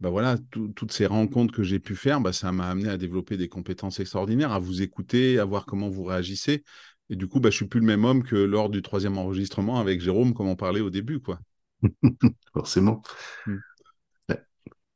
[0.00, 3.36] Bah voilà, toutes ces rencontres que j'ai pu faire, bah ça m'a amené à développer
[3.36, 6.62] des compétences extraordinaires, à vous écouter, à voir comment vous réagissez.
[7.10, 9.80] Et du coup, bah, je suis plus le même homme que lors du troisième enregistrement
[9.80, 11.20] avec Jérôme, comme on parlait au début.
[11.20, 11.40] quoi.
[12.52, 13.02] Forcément.
[13.46, 13.56] Mm.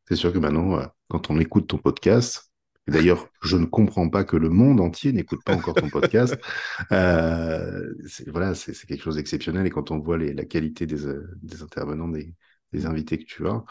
[0.07, 2.49] C'est sûr que maintenant, euh, quand on écoute ton podcast,
[2.89, 6.37] D'ailleurs, je ne comprends pas que le monde entier n'écoute pas encore ton podcast.
[6.91, 7.95] Euh,
[8.27, 9.65] voilà, c'est quelque chose d'exceptionnel.
[9.67, 10.99] Et quand on voit la qualité des,
[11.43, 12.35] des intervenants, des,
[12.73, 13.65] des, invités que tu as,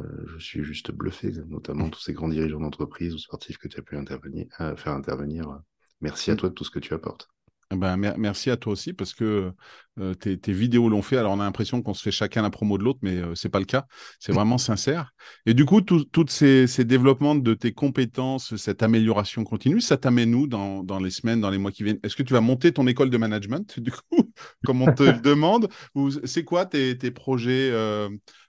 [0.00, 3.78] euh, je suis juste bluffé, notamment tous ces grands dirigeants d'entreprise ou sportifs que tu
[3.78, 5.60] as pu intervenir, faire intervenir.
[6.00, 6.38] Merci à mm.
[6.38, 7.28] toi de tout ce que tu apportes.
[7.74, 9.52] Ben, merci à toi aussi parce que
[9.98, 11.16] euh, tes, vidéos l'ont fait.
[11.16, 13.34] Alors, on a l'impression qu'on se fait chacun la promo de l'autre, mais ce euh,
[13.34, 13.86] c'est pas le cas.
[14.20, 15.12] C'est vraiment sincère.
[15.46, 20.46] Et du coup, tous ces, développements de tes compétences, cette amélioration continue, ça t'amène où
[20.46, 21.98] dans, dans, les semaines, dans les mois qui viennent?
[22.04, 24.00] Est-ce que tu vas monter ton école de management, du coup,
[24.64, 25.68] comme on te le demande?
[25.96, 28.08] Ou c'est quoi tes, tes projets euh,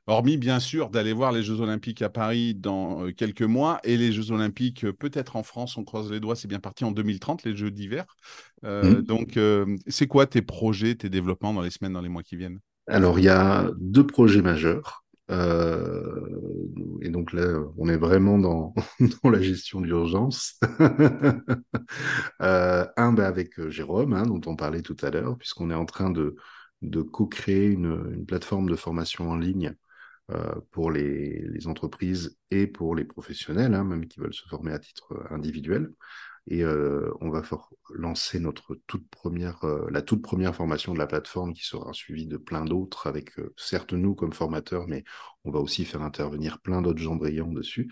[0.10, 3.98] Hormis, bien sûr, d'aller voir les Jeux Olympiques à Paris dans euh, quelques mois et
[3.98, 6.92] les Jeux Olympiques, euh, peut-être en France, on croise les doigts, c'est bien parti en
[6.92, 8.06] 2030, les Jeux d'hiver.
[8.64, 9.02] Euh, mmh.
[9.02, 9.38] Donc,
[9.88, 12.60] c'est quoi tes projets, tes développements dans les semaines, dans les mois qui viennent?
[12.88, 15.04] Alors, il y a deux projets majeurs.
[15.30, 18.74] et donc là, on est vraiment dans,
[19.24, 20.58] dans la gestion d'urgence.
[22.40, 26.12] un bah, avec Jérôme, hein, dont on parlait tout à l'heure, puisqu'on est en train
[26.12, 26.38] de,
[26.82, 29.76] de co-créer une, une, plateforme de formation en ligne
[30.72, 35.14] pour les, entreprises et pour les professionnels, hein, même qui veulent se former à titre
[35.14, 35.94] euh, individuel.
[36.50, 37.42] Et euh, on va
[37.94, 42.38] lancer notre toute première, la toute première formation de la plateforme qui sera suivie de
[42.38, 45.04] plein d'autres, avec certes nous comme formateurs, mais
[45.44, 47.92] on va aussi faire intervenir plein d'autres gens brillants dessus.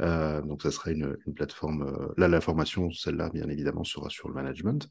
[0.00, 2.12] donc ça sera une, plateforme.
[2.16, 4.88] là, la formation, celle-là, bien évidemment, sera sur le management.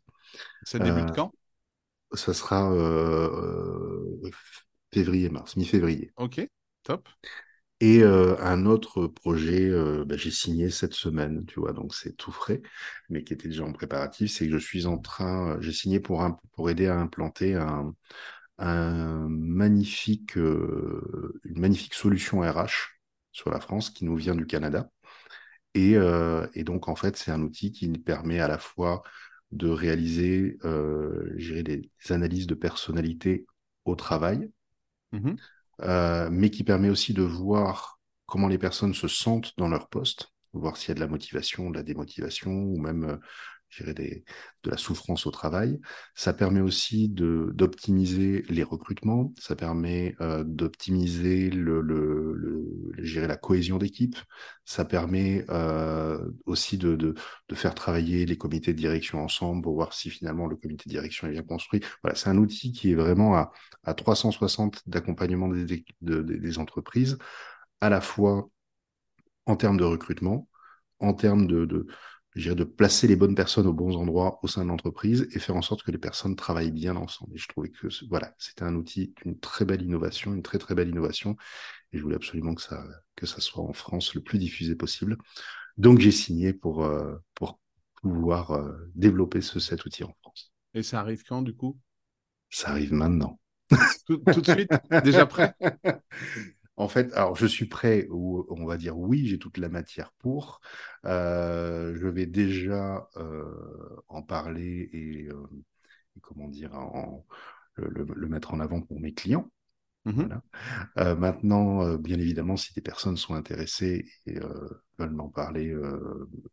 [0.64, 1.34] Ça débute quand?
[2.14, 2.72] Ça sera
[4.94, 6.14] février-mars, mi-février.
[6.16, 6.48] Ok.
[6.84, 7.08] Top.
[7.82, 12.16] Et euh, un autre projet, euh, bah, j'ai signé cette semaine, tu vois, donc c'est
[12.18, 12.62] tout frais,
[13.10, 16.24] mais qui était déjà en préparatif, c'est que je suis en train, j'ai signé pour,
[16.24, 17.96] un, pour aider à implanter un,
[18.60, 22.90] un magnifique, euh, une magnifique solution RH
[23.32, 24.90] sur la France qui nous vient du Canada.
[25.76, 25.94] Et,
[26.54, 29.04] et donc, en fait, c'est un outil qui permet à la fois
[29.52, 30.58] de réaliser
[31.62, 33.46] des, des analyses de personnalité
[33.86, 34.50] au travail,
[35.12, 35.38] mmh
[35.82, 40.32] euh, mais qui permet aussi de voir comment les personnes se sentent dans leur poste,
[40.54, 43.18] voir s'il y a de la motivation, de la démotivation, ou même euh,
[43.80, 44.24] des,
[44.64, 45.80] de la souffrance au travail.
[46.16, 54.18] Ça permet aussi d'optimiser les recrutements, ça permet euh, d'optimiser la cohésion d'équipe,
[54.66, 57.16] ça permet euh, aussi de,
[57.54, 61.28] faire travailler les comités de direction ensemble pour voir si finalement le comité de direction
[61.28, 61.82] est bien construit.
[62.04, 63.52] Voilà, c'est un outil qui est vraiment à,
[63.84, 67.18] à 360 d'accompagnement des, entreprises,
[67.82, 68.50] à la fois
[69.46, 70.48] en termes de recrutement,
[71.00, 71.88] en termes de,
[72.36, 75.62] de placer les bonnes personnes aux bons endroits au sein de l'entreprise et faire en
[75.62, 77.36] sorte que les personnes travaillent bien ensemble.
[77.36, 80.74] Et je trouvais que voilà, c'était un outil d'une très belle innovation, une très très
[80.76, 81.36] belle innovation.
[81.94, 82.84] Et je voulais absolument que ça,
[83.16, 85.18] que ça soit en France le plus diffusé possible.
[85.78, 87.60] Donc j'ai signé pour, euh, pour
[88.02, 90.52] pouvoir euh, développer ce, cet outil en France.
[90.74, 91.80] Et ça arrive quand du coup?
[92.50, 93.40] Ça arrive maintenant.
[94.08, 94.72] tout, tout de suite?
[95.04, 95.56] Déjà prêt?
[96.78, 100.12] En fait, alors je suis prêt, ou on va dire oui, j'ai toute la matière
[100.20, 100.62] pour.
[101.06, 105.48] Euh, je vais déjà euh, en parler et, euh,
[106.22, 106.72] comment dire,
[107.76, 109.52] le, mettre en avant pour mes clients.
[110.06, 110.30] Mmh
[110.96, 114.40] maintenant, bien évidemment, si des personnes sont intéressées et
[114.98, 115.76] veulent m'en parler,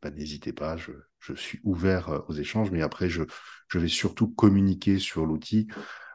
[0.03, 0.93] bah, n'hésitez pas, je,
[1.35, 3.23] suis ouvert aux échanges, mais après, je,
[3.69, 5.69] je vais surtout communiquer sur l'outil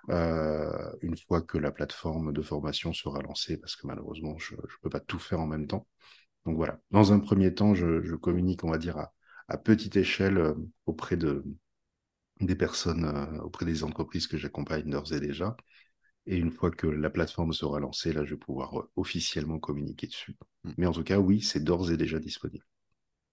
[0.09, 4.61] euh, une fois que la plateforme de formation sera lancée, parce que malheureusement, je ne
[4.81, 5.87] peux pas tout faire en même temps.
[6.45, 8.97] Donc voilà, dans un premier temps, je, communique, on va dire,
[9.47, 10.53] à, petite échelle euh,
[10.85, 11.43] auprès de,
[12.41, 15.55] des personnes, euh, auprès des entreprises que j'accompagne d'ores et déjà.
[16.25, 20.37] Et une fois que la plateforme sera lancée, là, je vais pouvoir officiellement communiquer dessus.
[20.63, 20.71] Mmh.
[20.77, 22.65] Mais en tout cas, oui, c'est d'ores et déjà disponible.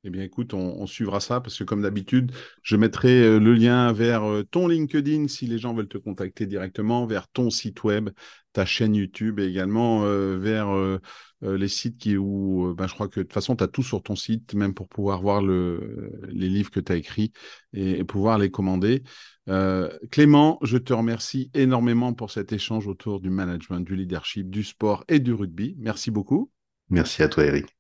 [0.03, 2.33] Eh bien, écoute, on, suivra ça parce que, comme d'habitude,
[2.63, 6.47] je mettrai euh, le lien vers euh, ton LinkedIn si les gens veulent te contacter
[6.47, 8.09] directement, vers ton site web,
[8.55, 10.71] ta chaîne YouTube et également euh, vers
[11.43, 14.03] les sites qui, où ben, je crois que de toute façon, tu as tout sur
[14.03, 17.33] ton site, même pour pouvoir voir le, les livres que tu as écrits
[17.75, 19.03] et, pouvoir les commander.
[20.11, 25.05] Clément, je te remercie énormément pour cet échange autour du management, du leadership, du sport
[25.09, 25.77] et du rugby.
[25.79, 26.51] Merci beaucoup.
[26.89, 27.80] Merci à toi, Eric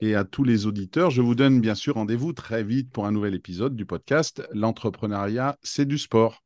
[0.00, 1.10] et à tous les auditeurs.
[1.10, 5.56] Je vous donne bien sûr rendez-vous très vite pour un nouvel épisode du podcast L'entrepreneuriat,
[5.62, 6.42] c'est du sport.